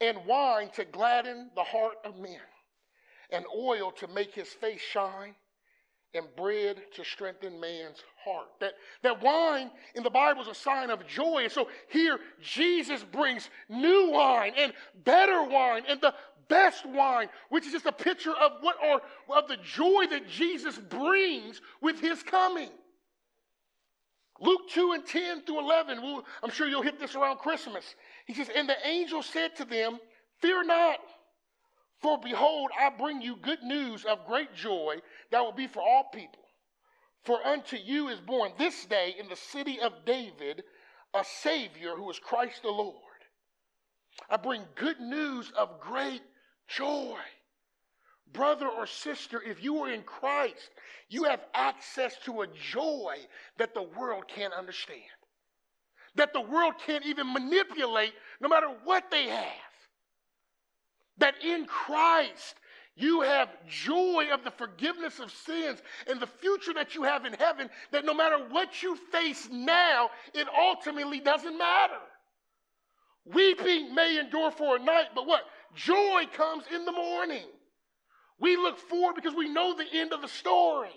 and 0.01 0.25
wine 0.25 0.69
to 0.75 0.86
gladden 0.86 1.51
the 1.55 1.63
heart 1.63 1.97
of 2.03 2.17
men, 2.17 2.41
and 3.31 3.45
oil 3.55 3.91
to 3.91 4.07
make 4.07 4.33
his 4.33 4.47
face 4.47 4.81
shine, 4.81 5.36
and 6.13 6.26
bread 6.36 6.82
to 6.95 7.04
strengthen 7.04 7.60
man's 7.60 8.04
heart. 8.23 8.47
That, 8.60 8.73
that 9.02 9.21
wine 9.21 9.71
in 9.95 10.04
the 10.04 10.10
Bible 10.10 10.41
is 10.41 10.47
a 10.47 10.56
sign 10.56 10.89
of 10.89 11.06
joy. 11.08 11.43
And 11.43 11.52
so 11.52 11.67
here, 11.89 12.19
Jesus 12.41 13.04
brings 13.04 13.49
new 13.69 14.12
wine 14.12 14.54
and 14.58 14.73
better 15.04 15.43
wine 15.43 15.84
and 15.88 15.99
the 16.02 16.13
best 16.47 16.86
wine, 16.86 17.30
which 17.49 17.65
is 17.65 17.71
just 17.71 17.86
a 17.86 17.91
picture 17.91 18.34
of 18.34 18.54
what 18.62 18.76
or 18.84 19.02
of 19.38 19.47
the 19.47 19.58
joy 19.58 20.06
that 20.10 20.28
Jesus 20.28 20.78
brings 20.78 21.62
with 21.82 21.99
his 21.99 22.21
coming. 22.23 22.69
Luke 24.39 24.69
2 24.69 24.93
and 24.93 25.06
10 25.06 25.43
through 25.43 25.60
11, 25.60 26.02
we'll, 26.02 26.26
I'm 26.43 26.49
sure 26.49 26.67
you'll 26.67 26.82
hit 26.82 26.99
this 26.99 27.15
around 27.15 27.38
Christmas. 27.38 27.95
He 28.26 28.34
says, 28.34 28.49
And 28.54 28.67
the 28.67 28.76
angel 28.86 29.23
said 29.23 29.56
to 29.58 29.65
them, 29.65 29.99
Fear 30.41 30.65
not, 30.65 30.99
for 32.03 32.19
behold, 32.19 32.69
I 32.77 32.89
bring 32.89 33.21
you 33.21 33.37
good 33.37 33.63
news 33.63 34.03
of 34.03 34.27
great 34.27 34.53
joy 34.53 34.97
that 35.31 35.41
will 35.41 35.53
be 35.53 35.67
for 35.67 35.81
all 35.81 36.09
people. 36.13 36.43
For 37.23 37.41
unto 37.47 37.77
you 37.77 38.09
is 38.09 38.19
born 38.19 38.51
this 38.59 38.85
day 38.85 39.15
in 39.17 39.29
the 39.29 39.37
city 39.37 39.79
of 39.79 39.93
David 40.05 40.63
a 41.13 41.23
Savior 41.23 41.95
who 41.95 42.09
is 42.11 42.19
Christ 42.19 42.61
the 42.61 42.69
Lord. 42.69 42.97
I 44.29 44.35
bring 44.35 44.63
good 44.75 44.99
news 44.99 45.51
of 45.57 45.79
great 45.79 46.21
joy. 46.67 47.17
Brother 48.33 48.67
or 48.67 48.85
sister, 48.85 49.41
if 49.41 49.63
you 49.63 49.77
are 49.77 49.91
in 49.91 50.01
Christ, 50.01 50.71
you 51.07 51.23
have 51.23 51.45
access 51.53 52.17
to 52.25 52.41
a 52.41 52.47
joy 52.47 53.17
that 53.57 53.73
the 53.73 53.83
world 53.83 54.25
can't 54.27 54.53
understand, 54.53 55.03
that 56.15 56.33
the 56.33 56.41
world 56.41 56.73
can't 56.85 57.05
even 57.05 57.31
manipulate 57.31 58.13
no 58.41 58.49
matter 58.49 58.69
what 58.83 59.09
they 59.09 59.27
have. 59.27 59.72
That 61.17 61.36
in 61.43 61.65
Christ, 61.65 62.56
you 62.95 63.21
have 63.21 63.49
joy 63.67 64.28
of 64.32 64.43
the 64.43 64.52
forgiveness 64.52 65.19
of 65.19 65.32
sins 65.32 65.82
and 66.08 66.19
the 66.19 66.28
future 66.28 66.73
that 66.73 66.95
you 66.95 67.04
have 67.04 67.26
in 67.26 67.34
heaven, 67.34 67.69
that 67.91 68.06
no 68.06 68.13
matter 68.13 68.38
what 68.49 68.84
you 68.84 68.95
face 69.12 69.47
now, 69.52 70.10
it 70.34 70.47
ultimately 70.58 71.19
doesn't 71.19 71.58
matter. 71.58 71.99
Weeping 73.26 73.95
may 73.95 74.19
endure 74.19 74.52
for 74.52 74.76
a 74.76 74.80
night, 74.80 75.08
but 75.15 75.26
what? 75.26 75.43
Joy 75.76 76.26
comes 76.34 76.65
in 76.73 76.86
the 76.86 76.91
morning. 76.91 77.47
We 78.39 78.58
look 78.58 78.78
forward 78.78 79.15
because 79.15 79.34
we 79.34 79.49
know 79.49 79.76
the 79.76 79.97
end 79.97 80.13
of 80.13 80.21
the 80.21 80.28
story. 80.28 80.91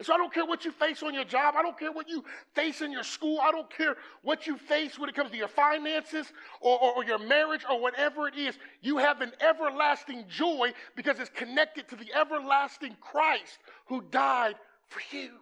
And 0.00 0.06
so 0.06 0.14
I 0.14 0.16
don't 0.16 0.32
care 0.32 0.46
what 0.46 0.64
you 0.64 0.72
face 0.72 1.02
on 1.02 1.12
your 1.12 1.24
job. 1.24 1.56
I 1.58 1.60
don't 1.60 1.78
care 1.78 1.92
what 1.92 2.08
you 2.08 2.24
face 2.54 2.80
in 2.80 2.90
your 2.90 3.02
school. 3.02 3.38
I 3.38 3.50
don't 3.50 3.68
care 3.68 3.98
what 4.22 4.46
you 4.46 4.56
face 4.56 4.98
when 4.98 5.10
it 5.10 5.14
comes 5.14 5.30
to 5.30 5.36
your 5.36 5.46
finances 5.46 6.32
or, 6.62 6.82
or, 6.82 6.94
or, 6.94 7.04
your 7.04 7.18
marriage 7.18 7.66
or 7.68 7.78
whatever 7.78 8.26
it 8.26 8.34
is. 8.34 8.56
You 8.80 8.96
have 8.96 9.20
an 9.20 9.32
everlasting 9.42 10.24
joy 10.26 10.72
because 10.96 11.20
it's 11.20 11.28
connected 11.28 11.86
to 11.90 11.96
the 11.96 12.06
everlasting 12.18 12.96
Christ 13.02 13.58
who 13.88 14.02
died 14.10 14.54
for 14.86 15.02
you. 15.14 15.32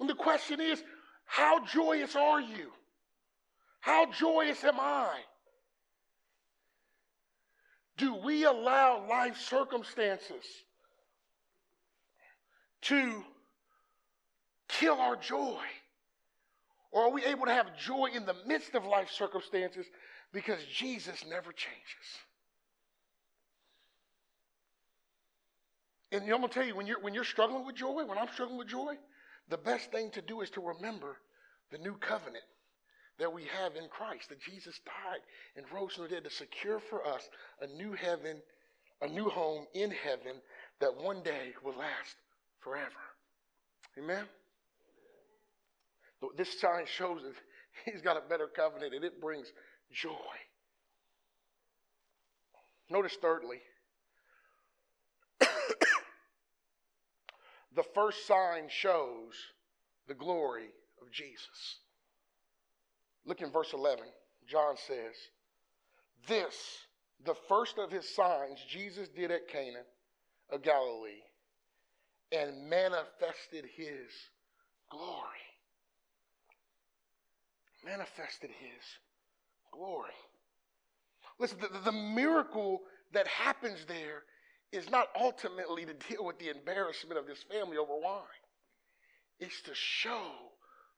And 0.00 0.08
the 0.08 0.14
question 0.14 0.58
is, 0.58 0.82
how 1.26 1.62
joyous 1.66 2.16
are 2.16 2.40
you? 2.40 2.72
How 3.80 4.10
joyous 4.10 4.64
am 4.64 4.80
I? 4.80 5.18
Do 7.98 8.14
we 8.14 8.44
allow 8.44 9.06
life 9.06 9.36
circumstances? 9.36 10.46
To 12.82 13.24
kill 14.68 14.94
our 14.94 15.16
joy? 15.16 15.60
Or 16.92 17.04
are 17.04 17.10
we 17.10 17.24
able 17.24 17.46
to 17.46 17.52
have 17.52 17.76
joy 17.78 18.08
in 18.14 18.26
the 18.26 18.34
midst 18.46 18.74
of 18.74 18.84
life 18.84 19.10
circumstances 19.10 19.86
because 20.32 20.58
Jesus 20.64 21.24
never 21.28 21.52
changes? 21.52 22.06
And 26.12 26.22
I'm 26.22 26.28
going 26.28 26.48
to 26.48 26.48
tell 26.48 26.66
you, 26.66 26.74
when 26.74 26.88
you're, 26.88 27.00
when 27.00 27.14
you're 27.14 27.24
struggling 27.24 27.64
with 27.64 27.76
joy, 27.76 28.04
when 28.04 28.18
I'm 28.18 28.28
struggling 28.32 28.58
with 28.58 28.68
joy, 28.68 28.94
the 29.48 29.58
best 29.58 29.92
thing 29.92 30.10
to 30.10 30.22
do 30.22 30.40
is 30.40 30.50
to 30.50 30.60
remember 30.60 31.16
the 31.70 31.78
new 31.78 31.94
covenant 31.94 32.44
that 33.20 33.32
we 33.32 33.44
have 33.62 33.76
in 33.76 33.88
Christ, 33.88 34.30
that 34.30 34.40
Jesus 34.40 34.80
died 34.84 35.20
and 35.56 35.64
rose 35.72 35.94
from 35.94 36.04
the 36.04 36.10
dead 36.10 36.24
to 36.24 36.30
secure 36.30 36.80
for 36.80 37.06
us 37.06 37.28
a 37.60 37.66
new 37.68 37.92
heaven, 37.92 38.38
a 39.02 39.08
new 39.08 39.28
home 39.28 39.66
in 39.74 39.90
heaven 39.90 40.40
that 40.80 40.96
one 40.96 41.22
day 41.22 41.52
will 41.62 41.76
last 41.76 42.16
forever. 42.60 42.90
Amen? 43.98 44.24
This 46.36 46.60
sign 46.60 46.84
shows 46.86 47.22
that 47.22 47.32
he's 47.92 48.02
got 48.02 48.16
a 48.16 48.28
better 48.28 48.46
covenant 48.46 48.94
and 48.94 49.04
it 49.04 49.20
brings 49.20 49.52
joy. 49.92 50.10
Notice, 52.88 53.16
thirdly, 53.22 53.58
the 55.40 55.46
first 57.94 58.26
sign 58.26 58.68
shows 58.68 59.32
the 60.08 60.14
glory 60.14 60.70
of 61.00 61.10
Jesus. 61.12 61.78
Look 63.24 63.42
in 63.42 63.52
verse 63.52 63.72
11. 63.72 64.04
John 64.48 64.74
says, 64.88 65.14
This, 66.26 66.56
the 67.24 67.36
first 67.48 67.78
of 67.78 67.92
his 67.92 68.12
signs, 68.14 68.58
Jesus 68.68 69.08
did 69.08 69.30
at 69.30 69.48
Cana 69.48 69.82
of 70.50 70.62
Galilee 70.62 71.22
and 72.32 72.68
manifested 72.68 73.64
his 73.76 74.10
glory. 74.90 75.40
manifested 77.84 78.50
his 78.50 78.84
glory. 79.72 80.10
Listen, 81.38 81.58
the, 81.60 81.78
the 81.84 81.92
miracle 81.92 82.80
that 83.12 83.26
happens 83.26 83.84
there 83.86 84.24
is 84.72 84.90
not 84.90 85.08
ultimately 85.18 85.84
to 85.84 85.94
deal 85.94 86.24
with 86.24 86.38
the 86.38 86.50
embarrassment 86.50 87.18
of 87.18 87.26
this 87.26 87.42
family 87.50 87.76
over 87.76 87.94
wine. 87.96 88.22
It's 89.40 89.62
to 89.62 89.74
show 89.74 90.30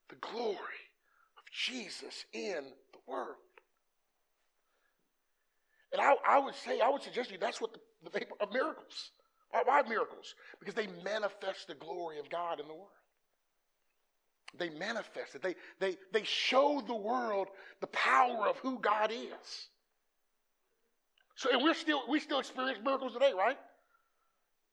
the 0.08 0.16
glory 0.16 0.56
of 1.36 1.44
Jesus 1.52 2.24
in 2.32 2.64
the 2.92 2.98
world. 3.06 3.36
And 5.92 6.00
I, 6.00 6.14
I 6.28 6.38
would 6.38 6.54
say, 6.54 6.80
I 6.80 6.88
would 6.88 7.02
suggest 7.02 7.28
to 7.28 7.34
you 7.34 7.40
that's 7.40 7.60
what 7.60 7.72
the, 7.72 7.80
the 8.04 8.10
vapor 8.10 8.34
of 8.40 8.52
miracles. 8.52 9.10
Why, 9.52 9.62
why 9.64 9.88
miracles? 9.88 10.34
Because 10.58 10.74
they 10.74 10.88
manifest 11.04 11.68
the 11.68 11.74
glory 11.74 12.18
of 12.18 12.28
God 12.28 12.60
in 12.60 12.66
the 12.66 12.74
world. 12.74 12.88
They 14.58 14.70
manifest 14.70 15.34
it. 15.34 15.42
They, 15.42 15.54
they, 15.80 15.96
they 16.12 16.24
show 16.24 16.82
the 16.86 16.94
world 16.94 17.48
the 17.80 17.86
power 17.88 18.48
of 18.48 18.56
who 18.58 18.78
God 18.78 19.10
is. 19.10 19.68
So, 21.36 21.50
and 21.52 21.62
we're 21.62 21.74
still, 21.74 22.02
we 22.08 22.20
still 22.20 22.40
experience 22.40 22.78
miracles 22.84 23.14
today, 23.14 23.32
right? 23.36 23.56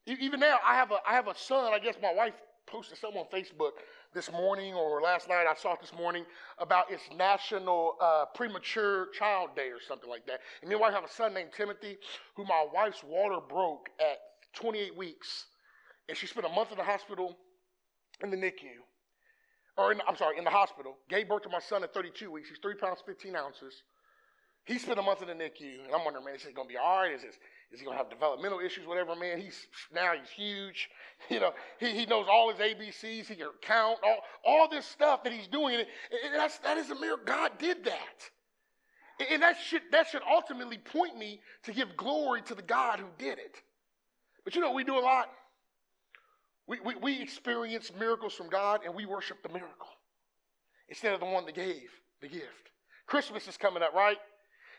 Even 0.05 0.39
now, 0.39 0.57
I 0.65 0.75
have 0.75 0.91
a, 0.91 0.97
I 1.07 1.13
have 1.13 1.27
a 1.27 1.37
son. 1.37 1.73
I 1.73 1.79
guess 1.79 1.95
my 2.01 2.13
wife 2.13 2.33
posted 2.65 2.97
something 2.97 3.19
on 3.19 3.27
Facebook 3.33 3.71
this 4.13 4.31
morning 4.31 4.73
or 4.73 5.01
last 5.01 5.29
night. 5.29 5.45
I 5.49 5.55
saw 5.55 5.73
it 5.73 5.81
this 5.81 5.93
morning 5.93 6.25
about 6.57 6.91
its 6.91 7.03
National 7.17 7.95
uh, 8.01 8.25
Premature 8.35 9.07
Child 9.17 9.55
Day 9.55 9.69
or 9.69 9.79
something 9.87 10.09
like 10.09 10.25
that. 10.27 10.39
And 10.61 10.69
me 10.69 10.75
I 10.83 10.91
have 10.91 11.03
a 11.03 11.09
son 11.09 11.33
named 11.33 11.49
Timothy, 11.55 11.97
who 12.35 12.43
my 12.43 12.65
wife's 12.73 13.03
water 13.03 13.39
broke 13.47 13.89
at 13.99 14.19
28 14.53 14.95
weeks, 14.95 15.45
and 16.07 16.17
she 16.17 16.27
spent 16.27 16.45
a 16.45 16.49
month 16.49 16.71
in 16.71 16.77
the 16.77 16.83
hospital 16.83 17.37
in 18.23 18.31
the 18.31 18.37
NICU, 18.37 18.79
or 19.77 19.91
in, 19.91 20.01
I'm 20.07 20.15
sorry, 20.15 20.37
in 20.37 20.43
the 20.43 20.49
hospital. 20.49 20.97
Gave 21.09 21.29
birth 21.29 21.43
to 21.43 21.49
my 21.49 21.59
son 21.59 21.83
at 21.83 21.93
32 21.93 22.31
weeks. 22.31 22.49
He's 22.49 22.57
three 22.59 22.75
pounds 22.75 22.99
15 23.05 23.35
ounces. 23.35 23.83
He 24.65 24.77
spent 24.77 24.99
a 24.99 25.01
month 25.01 25.21
in 25.21 25.27
the 25.29 25.33
NICU, 25.33 25.85
and 25.85 25.95
I'm 25.95 26.03
wondering, 26.03 26.25
man, 26.25 26.35
is 26.35 26.43
he 26.43 26.51
going 26.51 26.67
to 26.67 26.71
be 26.71 26.77
all 26.77 27.01
right? 27.01 27.13
Is, 27.13 27.21
this, 27.21 27.35
is 27.71 27.79
he 27.79 27.85
going 27.85 27.97
to 27.97 28.03
have 28.03 28.09
developmental 28.09 28.59
issues, 28.59 28.85
whatever, 28.85 29.15
man? 29.15 29.39
He's 29.39 29.67
now 29.93 30.13
he's 30.19 30.29
huge. 30.29 30.89
You 31.29 31.41
know, 31.41 31.51
he, 31.81 31.91
he 31.91 32.05
knows 32.05 32.27
all 32.31 32.49
his 32.49 32.59
ABCs. 32.59 33.25
He 33.27 33.35
can 33.35 33.49
count 33.61 33.99
all, 34.03 34.19
all 34.45 34.69
this 34.69 34.85
stuff 34.85 35.21
that 35.25 35.33
he's 35.33 35.47
doing. 35.47 35.75
And, 35.75 35.85
and 36.25 36.33
that's, 36.33 36.57
that 36.59 36.77
is 36.77 36.89
a 36.91 36.95
miracle. 36.95 37.25
God 37.25 37.51
did 37.59 37.83
that. 37.83 38.29
And 39.29 39.43
that 39.43 39.57
should, 39.61 39.81
that 39.91 40.07
should 40.07 40.21
ultimately 40.31 40.77
point 40.77 41.17
me 41.17 41.41
to 41.63 41.73
give 41.73 41.97
glory 41.97 42.41
to 42.43 42.55
the 42.55 42.61
God 42.61 42.99
who 42.99 43.07
did 43.17 43.37
it. 43.37 43.61
But 44.49 44.55
you 44.55 44.61
know, 44.61 44.71
we 44.71 44.83
do 44.83 44.97
a 44.97 44.99
lot. 44.99 45.29
We, 46.67 46.79
we, 46.79 46.95
we 46.95 47.21
experience 47.21 47.91
miracles 47.99 48.33
from 48.33 48.49
God 48.49 48.79
and 48.83 48.95
we 48.95 49.05
worship 49.05 49.43
the 49.43 49.49
miracle 49.49 49.89
instead 50.87 51.13
of 51.13 51.19
the 51.19 51.27
one 51.27 51.45
that 51.45 51.53
gave 51.53 51.83
the 52.19 52.29
gift. 52.29 52.71
Christmas 53.05 53.47
is 53.47 53.57
coming 53.57 53.83
up, 53.83 53.93
right? 53.93 54.17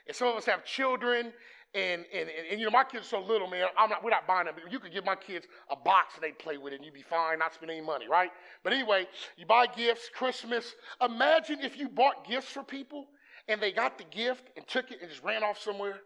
And 0.08 0.16
some 0.16 0.26
of 0.26 0.34
us 0.34 0.44
have 0.46 0.64
children, 0.64 1.32
and, 1.72 2.04
and, 2.12 2.28
and, 2.28 2.46
and, 2.50 2.58
you 2.58 2.66
know, 2.66 2.72
my 2.72 2.82
kids 2.82 3.06
are 3.06 3.10
so 3.10 3.20
little, 3.20 3.46
man, 3.46 3.68
I'm 3.78 3.90
not, 3.90 4.02
we're 4.02 4.10
not 4.10 4.26
buying 4.26 4.46
them. 4.46 4.56
You 4.68 4.80
could 4.80 4.92
give 4.92 5.04
my 5.04 5.14
kids 5.14 5.46
a 5.70 5.76
box 5.76 6.16
and 6.16 6.24
they'd 6.24 6.36
play 6.40 6.58
with 6.58 6.72
it 6.72 6.76
and 6.78 6.84
you'd 6.84 6.92
be 6.92 7.02
fine, 7.02 7.38
not 7.38 7.54
spend 7.54 7.70
any 7.70 7.80
money, 7.80 8.08
right? 8.10 8.32
But 8.64 8.72
anyway, 8.72 9.06
you 9.36 9.46
buy 9.46 9.66
gifts, 9.68 10.10
Christmas. 10.12 10.74
Imagine 11.00 11.60
if 11.60 11.78
you 11.78 11.88
bought 11.88 12.26
gifts 12.26 12.48
for 12.48 12.64
people 12.64 13.06
and 13.46 13.62
they 13.62 13.70
got 13.70 13.98
the 13.98 14.04
gift 14.10 14.50
and 14.56 14.66
took 14.66 14.90
it 14.90 14.98
and 15.00 15.08
just 15.08 15.22
ran 15.22 15.44
off 15.44 15.60
somewhere 15.60 16.00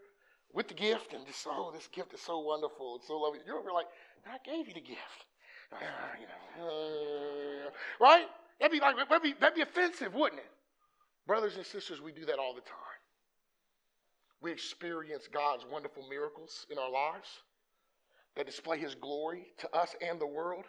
with 0.54 0.68
the 0.68 0.74
gift 0.74 1.12
and 1.12 1.26
just, 1.26 1.46
oh, 1.48 1.72
this 1.74 1.88
gift 1.88 2.14
is 2.14 2.20
so 2.20 2.38
wonderful. 2.38 2.96
It's 2.96 3.08
so 3.08 3.18
lovely. 3.18 3.40
You're 3.44 3.60
like, 3.72 3.86
I 4.26 4.38
gave 4.44 4.68
you 4.68 4.74
the 4.74 4.80
gift. 4.80 5.26
Uh, 5.72 6.62
uh, 6.62 7.70
right? 8.00 8.26
That'd 8.60 8.72
be 8.72 8.80
like, 8.80 8.96
that'd 8.96 9.22
be, 9.22 9.34
that'd 9.38 9.56
be 9.56 9.62
offensive, 9.62 10.14
wouldn't 10.14 10.40
it? 10.40 10.50
Brothers 11.26 11.56
and 11.56 11.66
sisters, 11.66 12.00
we 12.00 12.12
do 12.12 12.24
that 12.26 12.38
all 12.38 12.54
the 12.54 12.60
time. 12.60 13.00
We 14.40 14.52
experience 14.52 15.28
God's 15.32 15.64
wonderful 15.70 16.06
miracles 16.08 16.66
in 16.70 16.78
our 16.78 16.90
lives 16.90 17.28
that 18.36 18.46
display 18.46 18.78
His 18.78 18.94
glory 18.94 19.46
to 19.58 19.76
us 19.76 19.96
and 20.06 20.20
the 20.20 20.26
world, 20.26 20.64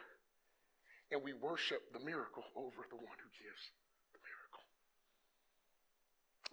and 1.11 1.21
we 1.21 1.33
worship 1.33 1.81
the 1.93 1.99
miracle 1.99 2.43
over 2.55 2.87
the 2.89 2.95
one 2.95 3.17
who 3.21 3.29
gives. 3.43 3.61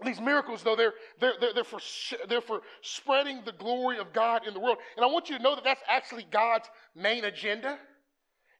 These 0.04 0.20
miracles, 0.20 0.62
though, 0.62 0.76
they're, 0.76 0.94
they're, 1.20 1.34
they're, 1.40 1.54
they're, 1.54 1.64
for, 1.64 1.80
they're 2.28 2.40
for 2.40 2.60
spreading 2.80 3.42
the 3.44 3.52
glory 3.52 3.98
of 3.98 4.12
God 4.12 4.46
in 4.46 4.54
the 4.54 4.60
world. 4.60 4.78
And 4.96 5.04
I 5.04 5.08
want 5.08 5.30
you 5.30 5.36
to 5.36 5.42
know 5.42 5.54
that 5.54 5.64
that's 5.64 5.82
actually 5.88 6.26
God's 6.30 6.68
main 6.94 7.24
agenda. 7.24 7.78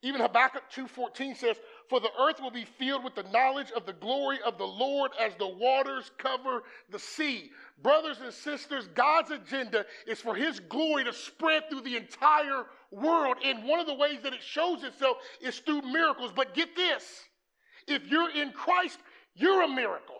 Even 0.05 0.21
Habakkuk 0.21 0.65
2.14 0.75 1.37
says, 1.37 1.57
For 1.89 2.01
the 2.01 2.11
earth 2.21 2.41
will 2.41 2.51
be 2.51 2.65
filled 2.65 3.05
with 3.05 3.15
the 3.15 3.23
knowledge 3.33 3.71
of 3.71 3.87
the 3.87 3.93
glory 3.93 4.39
of 4.45 4.59
the 4.59 4.67
Lord 4.67 5.13
as 5.21 5.33
the 5.37 5.47
waters 5.47 6.11
cover 6.19 6.65
the 6.91 6.99
sea. 6.99 7.51
Brothers 7.83 8.19
and 8.21 8.33
sisters, 8.33 8.89
God's 8.89 9.31
agenda 9.31 9.87
is 10.09 10.21
for 10.21 10.35
his 10.35 10.59
glory 10.59 11.05
to 11.05 11.13
spread 11.13 11.71
through 11.71 11.83
the 11.83 11.97
entire 11.97 12.65
world. 12.91 13.37
And 13.45 13.65
one 13.65 13.79
of 13.79 13.87
the 13.87 13.95
ways 13.95 14.19
that 14.25 14.33
it 14.33 14.43
shows 14.43 14.83
itself 14.83 15.19
is 15.41 15.61
through 15.61 15.83
miracles. 15.83 16.33
But 16.35 16.55
get 16.55 16.75
this 16.75 17.05
if 17.87 18.07
you're 18.09 18.31
in 18.31 18.51
Christ, 18.53 18.99
you're 19.35 19.63
a 19.63 19.69
miracle. 19.69 20.19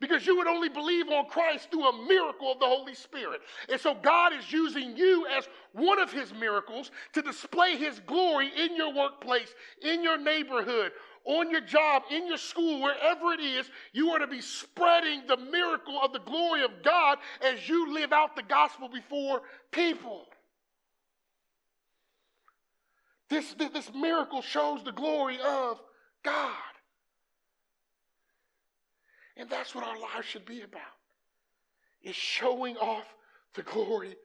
Because 0.00 0.24
you 0.26 0.36
would 0.36 0.46
only 0.46 0.68
believe 0.68 1.08
on 1.08 1.26
Christ 1.26 1.70
through 1.70 1.88
a 1.88 2.06
miracle 2.06 2.52
of 2.52 2.60
the 2.60 2.66
Holy 2.66 2.94
Spirit. 2.94 3.40
And 3.68 3.80
so 3.80 3.94
God 3.94 4.32
is 4.32 4.52
using 4.52 4.96
you 4.96 5.26
as 5.36 5.48
one 5.72 5.98
of 5.98 6.12
his 6.12 6.32
miracles 6.32 6.92
to 7.14 7.22
display 7.22 7.76
his 7.76 8.00
glory 8.06 8.50
in 8.56 8.76
your 8.76 8.94
workplace, 8.94 9.52
in 9.82 10.04
your 10.04 10.16
neighborhood, 10.16 10.92
on 11.24 11.50
your 11.50 11.60
job, 11.60 12.04
in 12.10 12.26
your 12.26 12.38
school, 12.38 12.80
wherever 12.80 13.32
it 13.32 13.40
is, 13.40 13.70
you 13.92 14.10
are 14.10 14.18
to 14.18 14.26
be 14.26 14.40
spreading 14.40 15.22
the 15.26 15.36
miracle 15.36 16.00
of 16.02 16.12
the 16.12 16.20
glory 16.20 16.64
of 16.64 16.70
God 16.82 17.18
as 17.42 17.68
you 17.68 17.92
live 17.92 18.12
out 18.12 18.34
the 18.34 18.42
gospel 18.42 18.88
before 18.88 19.42
people. 19.70 20.26
This, 23.28 23.54
this, 23.54 23.92
miracle 23.94 24.40
shows 24.40 24.82
the 24.84 24.92
glory 24.92 25.38
of 25.44 25.78
God. 26.24 26.54
And 29.38 29.48
that's 29.48 29.74
what 29.74 29.84
our 29.84 29.98
lives 29.98 30.26
should 30.26 30.44
be 30.44 30.62
about. 30.62 30.82
Is 32.02 32.16
showing 32.16 32.76
off 32.76 33.06
the 33.54 33.62
glory 33.62 34.16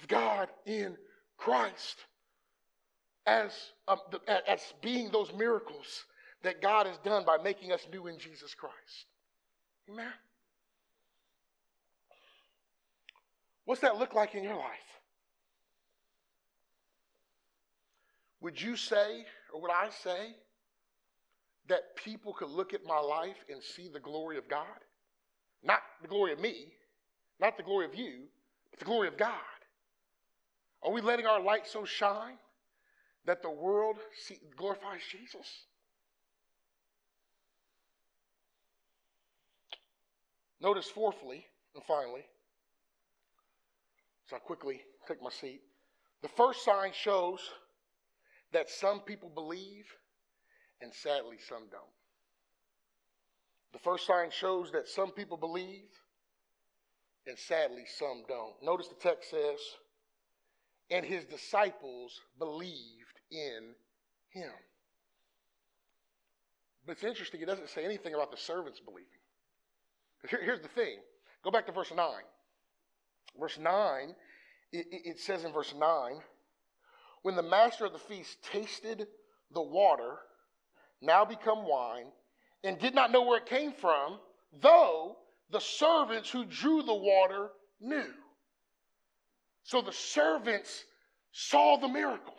of 0.00 0.08
God 0.08 0.48
in 0.66 0.96
Christ 1.36 1.98
as, 3.26 3.52
um, 3.88 3.98
the, 4.10 4.50
as 4.50 4.60
being 4.80 5.10
those 5.10 5.32
miracles 5.34 6.04
that 6.42 6.62
God 6.62 6.86
has 6.86 6.98
done 6.98 7.24
by 7.24 7.38
making 7.42 7.72
us 7.72 7.86
new 7.92 8.06
in 8.06 8.18
Jesus 8.18 8.54
Christ. 8.54 9.06
Amen. 9.90 10.12
What's 13.64 13.80
that 13.82 13.98
look 13.98 14.14
like 14.14 14.34
in 14.34 14.42
your 14.42 14.56
life? 14.56 14.92
Would 18.40 18.60
you 18.60 18.76
say, 18.76 19.24
or 19.52 19.60
would 19.62 19.70
I 19.70 19.88
say, 20.02 20.34
that 21.68 21.96
people 21.96 22.32
could 22.32 22.50
look 22.50 22.74
at 22.74 22.84
my 22.84 22.98
life 22.98 23.36
and 23.50 23.62
see 23.62 23.88
the 23.88 24.00
glory 24.00 24.38
of 24.38 24.48
God? 24.48 24.66
Not 25.62 25.80
the 26.00 26.08
glory 26.08 26.32
of 26.32 26.40
me, 26.40 26.72
not 27.40 27.56
the 27.56 27.62
glory 27.62 27.86
of 27.86 27.94
you, 27.94 28.24
but 28.70 28.80
the 28.80 28.84
glory 28.84 29.08
of 29.08 29.16
God. 29.16 29.38
Are 30.82 30.90
we 30.90 31.00
letting 31.00 31.26
our 31.26 31.40
light 31.40 31.66
so 31.66 31.84
shine 31.84 32.38
that 33.24 33.42
the 33.42 33.50
world 33.50 33.96
see, 34.26 34.38
glorifies 34.56 35.00
Jesus? 35.10 35.46
Notice, 40.60 40.86
fourthly 40.86 41.44
and 41.74 41.84
finally, 41.84 42.24
so 44.28 44.36
I 44.36 44.38
quickly 44.38 44.80
take 45.06 45.22
my 45.22 45.30
seat. 45.30 45.60
The 46.22 46.28
first 46.28 46.64
sign 46.64 46.92
shows 46.94 47.40
that 48.52 48.70
some 48.70 49.00
people 49.00 49.28
believe 49.28 49.86
and 50.82 50.92
sadly 50.92 51.36
some 51.48 51.64
don't. 51.70 51.82
The 53.72 53.78
first 53.78 54.06
sign 54.06 54.30
shows 54.30 54.70
that 54.72 54.88
some 54.88 55.12
people 55.12 55.36
believe 55.36 55.88
and 57.26 57.38
sadly 57.38 57.84
some 57.98 58.24
don't. 58.28 58.54
Notice 58.62 58.88
the 58.88 58.94
text 58.96 59.30
says, 59.30 59.58
and 60.90 61.06
his 61.06 61.24
disciples 61.24 62.20
believed 62.38 63.20
in 63.30 63.74
him. 64.30 64.52
But 66.84 66.92
it's 66.92 67.04
interesting, 67.04 67.40
it 67.40 67.46
doesn't 67.46 67.70
say 67.70 67.84
anything 67.84 68.14
about 68.14 68.30
the 68.30 68.36
servants 68.36 68.80
believing. 68.80 69.06
Here, 70.28 70.40
here's 70.42 70.60
the 70.60 70.68
thing 70.68 70.96
go 71.44 71.50
back 71.50 71.66
to 71.66 71.72
verse 71.72 71.92
9. 71.94 72.06
Verse 73.40 73.58
9, 73.58 74.14
it, 74.72 74.86
it 74.90 75.20
says 75.20 75.44
in 75.44 75.52
verse 75.52 75.72
9, 75.76 75.90
when 77.22 77.36
the 77.36 77.42
master 77.42 77.86
of 77.86 77.92
the 77.92 77.98
feast 77.98 78.36
tasted 78.52 79.06
the 79.54 79.62
water, 79.62 80.18
now 81.02 81.24
become 81.24 81.66
wine, 81.66 82.06
and 82.64 82.78
did 82.78 82.94
not 82.94 83.10
know 83.10 83.22
where 83.22 83.38
it 83.38 83.46
came 83.46 83.72
from, 83.72 84.18
though 84.60 85.16
the 85.50 85.60
servants 85.60 86.30
who 86.30 86.44
drew 86.44 86.82
the 86.82 86.94
water 86.94 87.50
knew. 87.80 88.12
So 89.64 89.82
the 89.82 89.92
servants 89.92 90.84
saw 91.32 91.76
the 91.76 91.88
miracle. 91.88 92.36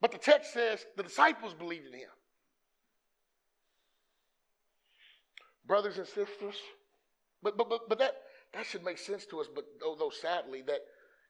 But 0.00 0.10
the 0.10 0.18
text 0.18 0.52
says 0.52 0.84
the 0.96 1.02
disciples 1.02 1.54
believed 1.54 1.86
in 1.86 1.94
him. 1.94 2.08
brothers 5.66 5.98
and 5.98 6.06
sisters, 6.06 6.56
but, 7.42 7.56
but, 7.56 7.68
but, 7.68 7.88
but 7.88 7.98
that, 7.98 8.14
that 8.52 8.66
should 8.66 8.84
make 8.84 8.98
sense 8.98 9.26
to 9.26 9.40
us, 9.40 9.46
but 9.54 9.64
although 9.84 10.10
sadly, 10.10 10.62
that 10.66 10.80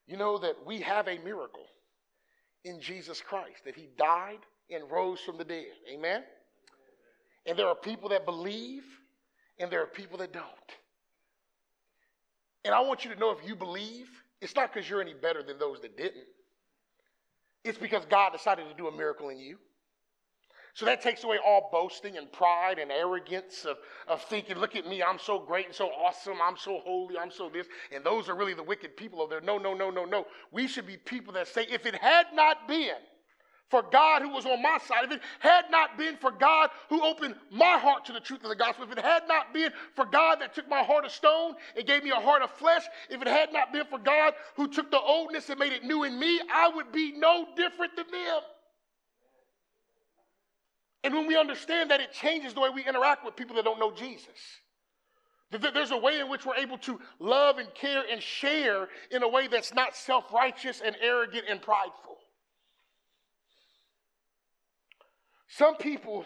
you 0.07 0.17
know 0.17 0.39
that 0.39 0.55
we 0.67 0.81
have 0.81 1.09
a 1.09 1.19
miracle 1.19 1.67
in 2.65 2.81
Jesus 2.81 3.21
Christ, 3.21 3.65
that 3.65 3.77
he 3.77 3.89
died 3.97 4.41
and 4.71 4.91
rose 4.91 5.21
from 5.21 5.39
the 5.39 5.45
dead. 5.45 5.73
Amen? 5.93 6.23
And 7.47 7.59
there 7.59 7.67
are 7.67 7.75
people 7.75 8.09
that 8.11 8.25
believe, 8.25 8.85
and 9.59 9.71
there 9.71 9.83
are 9.83 9.87
people 9.87 10.19
that 10.19 10.33
don't. 10.33 10.45
And 12.65 12.75
I 12.75 12.81
want 12.81 13.05
you 13.05 13.13
to 13.13 13.21
know 13.21 13.31
if 13.31 13.47
you 13.47 13.55
believe, 13.55 14.09
it's 14.41 14.55
not 14.57 14.73
because 14.73 14.89
you're 14.89 15.03
any 15.03 15.15
better 15.15 15.43
than 15.43 15.59
those 15.59 15.81
that 15.83 15.97
didn't. 15.97 16.25
It's 17.63 17.79
because 17.79 18.05
God 18.07 18.33
decided 18.33 18.69
to 18.69 18.75
do 18.75 18.89
a 18.89 18.97
miracle 18.97 19.29
in 19.29 19.39
you. 19.39 19.59
So 20.75 20.87
that 20.87 21.01
takes 21.01 21.23
away 21.23 21.39
all 21.39 21.69
boasting 21.71 22.17
and 22.19 22.31
pride 22.33 22.81
and 22.81 22.91
arrogance 22.91 23.65
of, 23.65 23.77
of 24.09 24.23
thinking, 24.23 24.57
look 24.57 24.75
at 24.75 24.89
me, 24.89 25.05
I'm 25.05 25.21
so 25.21 25.39
great 25.39 25.67
and 25.67 25.75
so 25.75 25.87
awesome, 25.87 26.39
I'm 26.43 26.57
so 26.57 26.81
holy, 26.85 27.17
I'm 27.17 27.31
so 27.31 27.49
this. 27.49 27.69
And 27.95 28.03
those 28.03 28.29
are 28.29 28.35
really 28.35 28.55
the 28.55 28.63
wicked 28.63 28.97
people 28.97 29.23
over 29.23 29.31
there. 29.31 29.41
No, 29.41 29.57
no, 29.57 29.73
no, 29.73 29.91
no, 29.91 30.05
no. 30.05 30.27
We 30.51 30.67
should 30.67 30.87
be 30.87 30.97
people 30.97 31.33
that 31.35 31.47
say, 31.47 31.65
if 31.71 31.87
it 31.87 31.95
had 31.95 32.27
not 32.35 32.67
been 32.67 32.97
for 33.71 33.83
God 33.83 34.23
who 34.23 34.29
was 34.31 34.47
on 34.47 34.63
my 34.63 34.79
side, 34.87 35.05
if 35.05 35.13
it 35.13 35.21
had 35.41 35.65
not 35.71 35.97
been 35.97 36.17
for 36.17 36.31
God 36.31 36.71
who 36.89 37.03
opened 37.03 37.35
my 37.51 37.79
heart 37.79 38.05
to 38.07 38.13
the 38.13 38.21
truth 38.21 38.43
of 38.45 38.51
the 38.51 38.57
gospel, 38.57 38.85
if 38.85 38.93
it 38.93 39.05
had 39.05 39.27
not 39.27 39.53
been 39.53 39.71
for 39.95 40.05
God 40.05 40.41
that 40.41 40.55
took 40.55 40.69
my 40.69 40.83
heart 40.83 41.05
of 41.05 41.11
stone 41.11 41.55
and 41.77 41.87
gave 41.87 42.05
me 42.05 42.11
a 42.11 42.17
heart 42.17 42.43
of 42.43 42.51
flesh, 42.51 42.83
if 43.11 43.21
it 43.21 43.29
had 43.29 43.53
not 43.53 43.73
been 43.73 43.87
for 43.87 43.99
God 43.99 44.35
who 44.57 44.69
took 44.69 44.91
the 44.91 45.01
oldness 45.01 45.49
and 45.51 45.59
made 45.59 45.73
it 45.73 45.85
new 45.85 46.05
in 46.05 46.19
me, 46.19 46.41
I 46.53 46.69
would 46.75 46.93
be 46.93 47.13
no 47.17 47.47
different 47.57 47.97
than 47.97 48.07
them. 48.11 48.41
And 51.05 51.15
when 51.15 51.27
we 51.27 51.37
understand 51.37 51.91
that, 51.91 52.01
it 52.01 52.13
changes 52.13 52.55
the 52.55 52.61
way 52.61 52.71
we 52.71 52.85
interact 52.85 53.25
with 53.25 53.37
people 53.37 53.57
that 53.57 53.65
don't 53.65 53.79
know 53.79 53.93
Jesus. 53.93 54.29
There's 55.51 55.91
a 55.91 55.97
way 55.97 56.19
in 56.19 56.29
which 56.29 56.47
we're 56.47 56.57
able 56.57 56.79
to 56.79 56.99
love 57.19 57.59
and 57.59 57.73
care 57.75 58.03
and 58.11 58.23
share 58.23 58.89
in 59.11 59.23
a 59.23 59.29
way 59.29 59.47
that's 59.47 59.75
not 59.75 59.95
self 59.95 60.33
righteous 60.33 60.83
and 60.85 60.97
arrogant 61.01 61.45
and 61.49 61.61
prideful. 61.61 62.14
Some 65.57 65.77
people, 65.77 66.25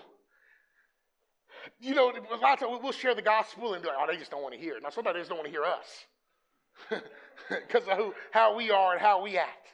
you 1.80 1.94
know, 1.94 2.10
a 2.10 2.36
lot 2.36 2.54
of 2.54 2.60
times 2.60 2.80
we'll 2.82 2.92
share 2.92 3.14
the 3.14 3.20
gospel 3.20 3.74
and 3.74 3.82
be 3.82 3.88
like, 3.88 3.98
oh, 4.00 4.06
they 4.10 4.16
just 4.16 4.30
don't 4.30 4.42
want 4.42 4.54
to 4.54 4.60
hear 4.60 4.76
it. 4.76 4.82
Now, 4.82 4.88
sometimes 4.88 5.14
they 5.16 5.20
just 5.20 5.28
don't 5.28 5.38
want 5.38 5.48
to 5.48 5.52
hear 5.52 5.64
us 5.64 7.02
because 7.50 7.86
of 7.88 7.98
who, 7.98 8.14
how 8.30 8.56
we 8.56 8.70
are 8.70 8.92
and 8.92 9.00
how 9.00 9.22
we 9.22 9.36
act. 9.36 9.68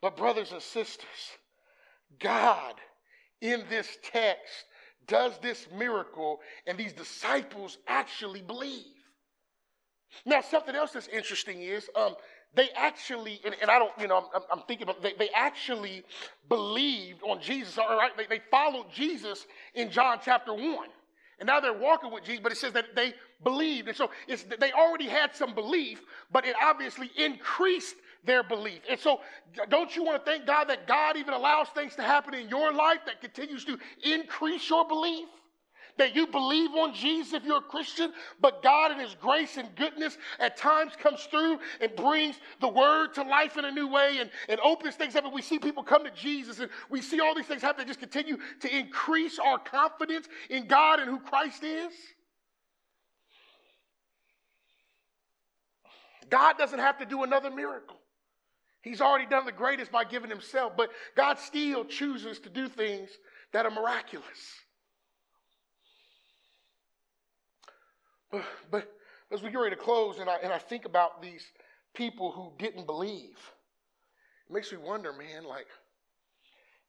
But, 0.00 0.16
brothers 0.16 0.50
and 0.50 0.60
sisters, 0.60 1.06
God 2.18 2.74
in 3.40 3.62
this 3.70 3.98
text 4.02 4.64
does 5.06 5.38
this 5.40 5.68
miracle, 5.76 6.40
and 6.66 6.76
these 6.76 6.92
disciples 6.92 7.78
actually 7.86 8.42
believe. 8.42 8.86
Now, 10.26 10.40
something 10.40 10.74
else 10.74 10.92
that's 10.92 11.08
interesting 11.08 11.62
is 11.62 11.88
um, 11.94 12.16
they 12.54 12.68
actually, 12.76 13.40
and, 13.44 13.54
and 13.60 13.70
I 13.70 13.78
don't, 13.78 13.92
you 13.98 14.08
know, 14.08 14.28
I'm, 14.34 14.42
I'm 14.52 14.60
thinking 14.66 14.84
about, 14.84 15.02
they, 15.02 15.14
they 15.18 15.30
actually 15.34 16.04
believed 16.48 17.22
on 17.22 17.40
Jesus, 17.40 17.78
all 17.78 17.96
right? 17.96 18.16
They, 18.16 18.26
they 18.26 18.42
followed 18.50 18.86
Jesus 18.92 19.46
in 19.74 19.90
John 19.90 20.18
chapter 20.22 20.52
1. 20.52 20.88
And 21.38 21.46
now 21.46 21.60
they're 21.60 21.72
walking 21.72 22.12
with 22.12 22.24
Jesus, 22.24 22.40
but 22.42 22.52
it 22.52 22.58
says 22.58 22.72
that 22.74 22.94
they 22.94 23.14
believed. 23.42 23.88
And 23.88 23.96
so 23.96 24.10
it's, 24.28 24.44
they 24.60 24.70
already 24.72 25.08
had 25.08 25.34
some 25.34 25.54
belief, 25.54 26.00
but 26.30 26.46
it 26.46 26.54
obviously 26.62 27.10
increased 27.16 27.96
their 28.24 28.42
belief. 28.44 28.80
And 28.88 29.00
so, 29.00 29.20
don't 29.68 29.96
you 29.96 30.04
want 30.04 30.24
to 30.24 30.30
thank 30.30 30.46
God 30.46 30.68
that 30.68 30.86
God 30.86 31.16
even 31.16 31.34
allows 31.34 31.68
things 31.68 31.96
to 31.96 32.02
happen 32.02 32.34
in 32.34 32.48
your 32.48 32.72
life 32.72 33.00
that 33.06 33.20
continues 33.20 33.64
to 33.64 33.76
increase 34.04 34.68
your 34.70 34.86
belief? 34.86 35.26
That 36.02 36.16
you 36.16 36.26
believe 36.26 36.70
on 36.74 36.92
Jesus 36.92 37.32
if 37.32 37.44
you're 37.44 37.58
a 37.58 37.62
Christian, 37.62 38.12
but 38.40 38.60
God 38.60 38.90
in 38.90 38.98
His 38.98 39.14
grace 39.20 39.56
and 39.56 39.72
goodness 39.76 40.18
at 40.40 40.56
times 40.56 40.94
comes 40.98 41.22
through 41.30 41.60
and 41.80 41.94
brings 41.94 42.36
the 42.60 42.66
word 42.66 43.14
to 43.14 43.22
life 43.22 43.56
in 43.56 43.64
a 43.64 43.70
new 43.70 43.86
way 43.86 44.18
and, 44.18 44.28
and 44.48 44.58
opens 44.60 44.96
things 44.96 45.14
up. 45.14 45.24
And 45.24 45.32
we 45.32 45.42
see 45.42 45.60
people 45.60 45.84
come 45.84 46.04
to 46.04 46.10
Jesus 46.10 46.58
and 46.58 46.68
we 46.90 47.00
see 47.00 47.20
all 47.20 47.36
these 47.36 47.46
things 47.46 47.62
happen 47.62 47.78
that 47.78 47.86
just 47.86 48.00
continue 48.00 48.36
to 48.60 48.76
increase 48.76 49.38
our 49.38 49.60
confidence 49.60 50.26
in 50.50 50.66
God 50.66 50.98
and 50.98 51.08
who 51.08 51.20
Christ 51.20 51.62
is. 51.62 51.92
God 56.28 56.58
doesn't 56.58 56.80
have 56.80 56.98
to 56.98 57.06
do 57.06 57.22
another 57.22 57.50
miracle. 57.50 57.98
He's 58.80 59.00
already 59.00 59.26
done 59.26 59.44
the 59.44 59.52
greatest 59.52 59.92
by 59.92 60.02
giving 60.02 60.30
himself, 60.30 60.72
but 60.76 60.90
God 61.16 61.38
still 61.38 61.84
chooses 61.84 62.40
to 62.40 62.48
do 62.48 62.68
things 62.68 63.10
that 63.52 63.66
are 63.66 63.70
miraculous. 63.70 64.26
But, 68.40 68.44
but 68.70 68.92
as 69.30 69.42
we 69.42 69.50
get 69.50 69.58
ready 69.58 69.76
to 69.76 69.80
close, 69.82 70.18
and 70.18 70.28
I, 70.28 70.36
and 70.42 70.52
I 70.52 70.58
think 70.58 70.84
about 70.84 71.22
these 71.22 71.44
people 71.94 72.32
who 72.32 72.52
didn't 72.58 72.86
believe, 72.86 73.38
it 74.48 74.52
makes 74.52 74.72
me 74.72 74.78
wonder, 74.78 75.12
man, 75.12 75.44
like, 75.44 75.66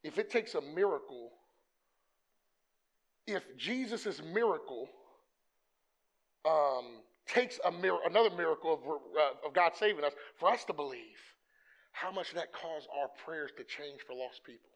if 0.03 0.17
it 0.17 0.29
takes 0.29 0.55
a 0.55 0.61
miracle, 0.61 1.31
if 3.27 3.43
Jesus' 3.57 4.21
miracle 4.33 4.89
um, 6.45 7.01
takes 7.25 7.59
a 7.65 7.71
mir- 7.71 8.05
another 8.05 8.35
miracle 8.35 8.73
of, 8.73 8.79
uh, 9.17 9.47
of 9.47 9.53
God 9.53 9.73
saving 9.77 10.03
us 10.03 10.13
for 10.37 10.49
us 10.49 10.65
to 10.65 10.73
believe, 10.73 11.19
how 11.93 12.11
much 12.11 12.33
that 12.33 12.51
cause 12.51 12.87
our 12.99 13.07
prayers 13.25 13.51
to 13.57 13.63
change 13.63 14.01
for 14.05 14.13
lost 14.13 14.43
people? 14.43 14.72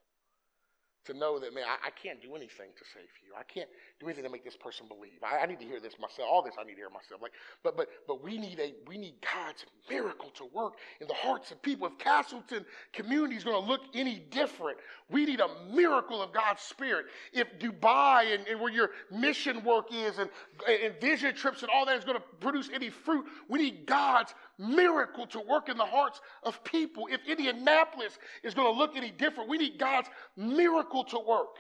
To 1.07 1.13
know 1.13 1.39
that, 1.39 1.53
man, 1.53 1.63
I, 1.67 1.87
I, 1.87 1.89
can't 1.91 2.21
do 2.21 2.35
anything 2.35 2.69
to 2.77 2.83
save 2.93 3.09
you. 3.25 3.33
I 3.37 3.43
can't 3.43 3.69
do 3.99 4.05
anything 4.05 4.23
to 4.23 4.29
make 4.29 4.43
this 4.43 4.55
person 4.55 4.87
believe. 4.87 5.23
I, 5.23 5.39
I, 5.39 5.45
need 5.45 5.59
to 5.59 5.65
hear 5.65 5.79
this 5.79 5.93
myself. 5.99 6.27
All 6.29 6.43
this 6.43 6.53
I 6.59 6.63
need 6.63 6.73
to 6.73 6.79
hear 6.79 6.89
myself. 6.89 7.21
Like, 7.21 7.31
but 7.63 7.75
but 7.75 7.87
but 8.07 8.23
we 8.23 8.37
need 8.37 8.59
a 8.59 8.73
we 8.87 8.97
need 8.97 9.15
God's 9.21 9.65
miracle 9.89 10.29
to 10.35 10.45
work 10.53 10.73
in 11.01 11.07
the 11.07 11.13
hearts 11.13 11.51
of 11.51 11.61
people. 11.61 11.87
If 11.87 11.97
Castleton 11.97 12.65
community 12.93 13.35
is 13.35 13.43
going 13.43 13.61
to 13.61 13.67
look 13.67 13.81
any 13.93 14.19
different, 14.29 14.77
we 15.09 15.25
need 15.25 15.39
a 15.39 15.49
miracle 15.73 16.21
of 16.21 16.33
God's 16.33 16.61
Spirit. 16.61 17.05
If 17.33 17.57
Dubai 17.59 18.35
and, 18.35 18.47
and 18.47 18.59
where 18.59 18.71
your 18.71 18.91
mission 19.11 19.63
work 19.63 19.87
is 19.93 20.19
and, 20.19 20.29
and 20.67 20.99
vision 20.99 21.33
trips 21.35 21.61
and 21.61 21.71
all 21.71 21.85
that 21.85 21.97
is 21.97 22.03
going 22.03 22.17
to 22.17 22.23
produce 22.39 22.69
any 22.73 22.89
fruit, 22.89 23.25
we 23.47 23.59
need 23.59 23.85
God's 23.85 24.33
miracle 24.57 25.27
to 25.27 25.39
work 25.39 25.69
in 25.69 25.77
the 25.77 25.85
hearts 25.85 26.21
of 26.43 26.63
people. 26.63 27.07
If 27.09 27.21
Indianapolis 27.27 28.17
is 28.43 28.53
going 28.53 28.73
to 28.73 28.77
look 28.77 28.95
any 28.95 29.11
different, 29.11 29.49
we 29.49 29.57
need 29.57 29.77
God's 29.79 30.09
miracle 30.35 31.03
to 31.05 31.19
work 31.19 31.55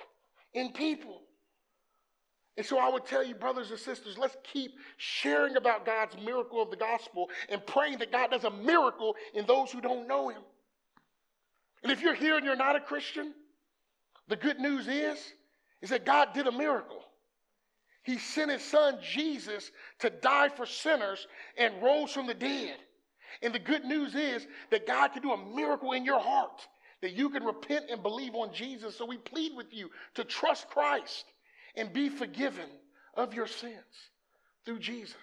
in 0.53 0.71
people. 0.71 1.21
And 2.57 2.65
so 2.65 2.79
I 2.79 2.89
would 2.89 3.05
tell 3.05 3.23
you, 3.23 3.35
brothers 3.35 3.69
and 3.69 3.79
sisters, 3.79 4.17
let's 4.17 4.35
keep 4.51 4.71
sharing 4.97 5.57
about 5.57 5.85
God's 5.85 6.15
miracle 6.23 6.61
of 6.61 6.71
the 6.71 6.75
gospel 6.75 7.29
and 7.49 7.63
praying 7.67 7.99
that 7.99 8.11
God 8.11 8.31
does 8.31 8.45
a 8.45 8.51
miracle 8.51 9.15
in 9.35 9.45
those 9.45 9.71
who 9.71 9.79
don't 9.79 10.07
know 10.07 10.29
Him. 10.29 10.41
And 11.83 11.91
if 11.91 12.01
you're 12.01 12.15
here 12.15 12.35
and 12.35 12.43
you're 12.43 12.55
not 12.55 12.75
a 12.75 12.79
Christian, 12.79 13.33
the 14.27 14.35
good 14.35 14.59
news 14.59 14.87
is, 14.87 15.19
is 15.81 15.91
that 15.91 16.05
God 16.05 16.29
did 16.33 16.47
a 16.47 16.51
miracle. 16.51 17.03
He 18.01 18.17
sent 18.17 18.51
his 18.51 18.63
son 18.63 18.97
Jesus 19.01 19.69
to 19.99 20.09
die 20.09 20.49
for 20.49 20.65
sinners 20.65 21.27
and 21.57 21.83
rose 21.83 22.11
from 22.11 22.25
the 22.25 22.33
dead. 22.33 22.77
And 23.41 23.53
the 23.53 23.59
good 23.59 23.85
news 23.85 24.15
is 24.15 24.47
that 24.71 24.87
God 24.87 25.09
can 25.09 25.21
do 25.21 25.31
a 25.31 25.55
miracle 25.55 25.91
in 25.93 26.05
your 26.05 26.19
heart, 26.19 26.65
that 27.01 27.13
you 27.13 27.29
can 27.29 27.43
repent 27.43 27.85
and 27.91 28.01
believe 28.01 28.35
on 28.35 28.53
Jesus. 28.53 28.95
So 28.97 29.05
we 29.05 29.17
plead 29.17 29.55
with 29.55 29.73
you 29.73 29.89
to 30.15 30.23
trust 30.23 30.69
Christ 30.69 31.25
and 31.75 31.93
be 31.93 32.09
forgiven 32.09 32.69
of 33.15 33.33
your 33.33 33.47
sins 33.47 33.73
through 34.65 34.79
Jesus. 34.79 35.15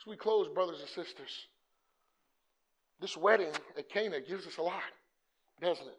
As 0.00 0.06
we 0.06 0.16
close, 0.16 0.48
brothers 0.48 0.80
and 0.80 0.88
sisters, 0.88 1.46
this 3.00 3.16
wedding 3.16 3.50
at 3.76 3.88
Cana 3.88 4.20
gives 4.20 4.46
us 4.46 4.56
a 4.58 4.62
lot, 4.62 4.82
doesn't 5.60 5.86
it? 5.86 5.98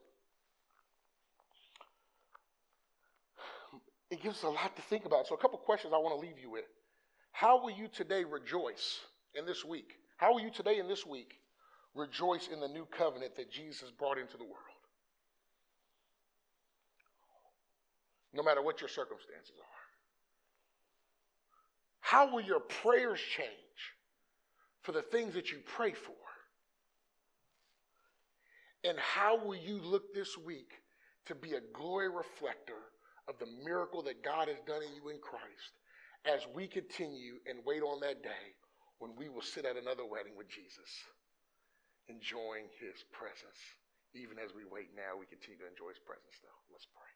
It 4.09 4.23
gives 4.23 4.37
us 4.37 4.43
a 4.43 4.49
lot 4.49 4.75
to 4.75 4.81
think 4.83 5.05
about. 5.05 5.27
So, 5.27 5.35
a 5.35 5.37
couple 5.37 5.57
questions 5.59 5.93
I 5.93 5.97
want 5.97 6.19
to 6.19 6.25
leave 6.25 6.39
you 6.39 6.49
with. 6.49 6.63
How 7.31 7.61
will 7.61 7.71
you 7.71 7.87
today 7.87 8.23
rejoice 8.23 8.99
in 9.35 9.45
this 9.45 9.63
week? 9.63 9.97
How 10.17 10.33
will 10.33 10.41
you 10.41 10.51
today 10.51 10.79
in 10.79 10.87
this 10.87 11.05
week 11.05 11.39
rejoice 11.93 12.49
in 12.51 12.59
the 12.59 12.67
new 12.67 12.85
covenant 12.85 13.35
that 13.35 13.51
Jesus 13.51 13.91
brought 13.91 14.17
into 14.17 14.37
the 14.37 14.43
world? 14.43 14.55
No 18.33 18.43
matter 18.43 18.61
what 18.61 18.81
your 18.81 18.89
circumstances 18.89 19.55
are. 19.59 19.67
How 22.01 22.31
will 22.31 22.41
your 22.41 22.59
prayers 22.59 23.19
change 23.19 23.49
for 24.81 24.91
the 24.91 25.01
things 25.01 25.33
that 25.33 25.51
you 25.51 25.57
pray 25.65 25.91
for? 25.91 26.13
And 28.83 28.97
how 28.97 29.43
will 29.43 29.57
you 29.57 29.79
look 29.81 30.13
this 30.13 30.37
week 30.37 30.71
to 31.25 31.35
be 31.35 31.53
a 31.53 31.61
glory 31.73 32.09
reflector 32.09 32.79
of 33.27 33.37
the 33.39 33.47
miracle 33.65 34.01
that 34.03 34.23
God 34.23 34.47
has 34.47 34.57
done 34.65 34.81
in 34.81 34.95
you 34.95 35.09
in 35.09 35.19
Christ 35.19 35.73
as 36.25 36.47
we 36.55 36.67
continue 36.67 37.33
and 37.45 37.59
wait 37.65 37.81
on 37.81 37.99
that 37.99 38.23
day 38.23 38.55
when 38.99 39.15
we 39.15 39.29
will 39.29 39.45
sit 39.45 39.65
at 39.65 39.77
another 39.77 40.05
wedding 40.05 40.33
with 40.37 40.49
Jesus, 40.49 40.89
enjoying 42.09 42.67
his 42.81 42.97
presence. 43.13 43.61
Even 44.15 44.39
as 44.39 44.55
we 44.55 44.63
wait 44.65 44.89
now, 44.95 45.19
we 45.19 45.27
continue 45.27 45.59
to 45.59 45.69
enjoy 45.69 45.93
his 45.93 46.01
presence, 46.01 46.37
though. 46.41 46.59
Let's 46.71 46.87
pray. 46.95 47.06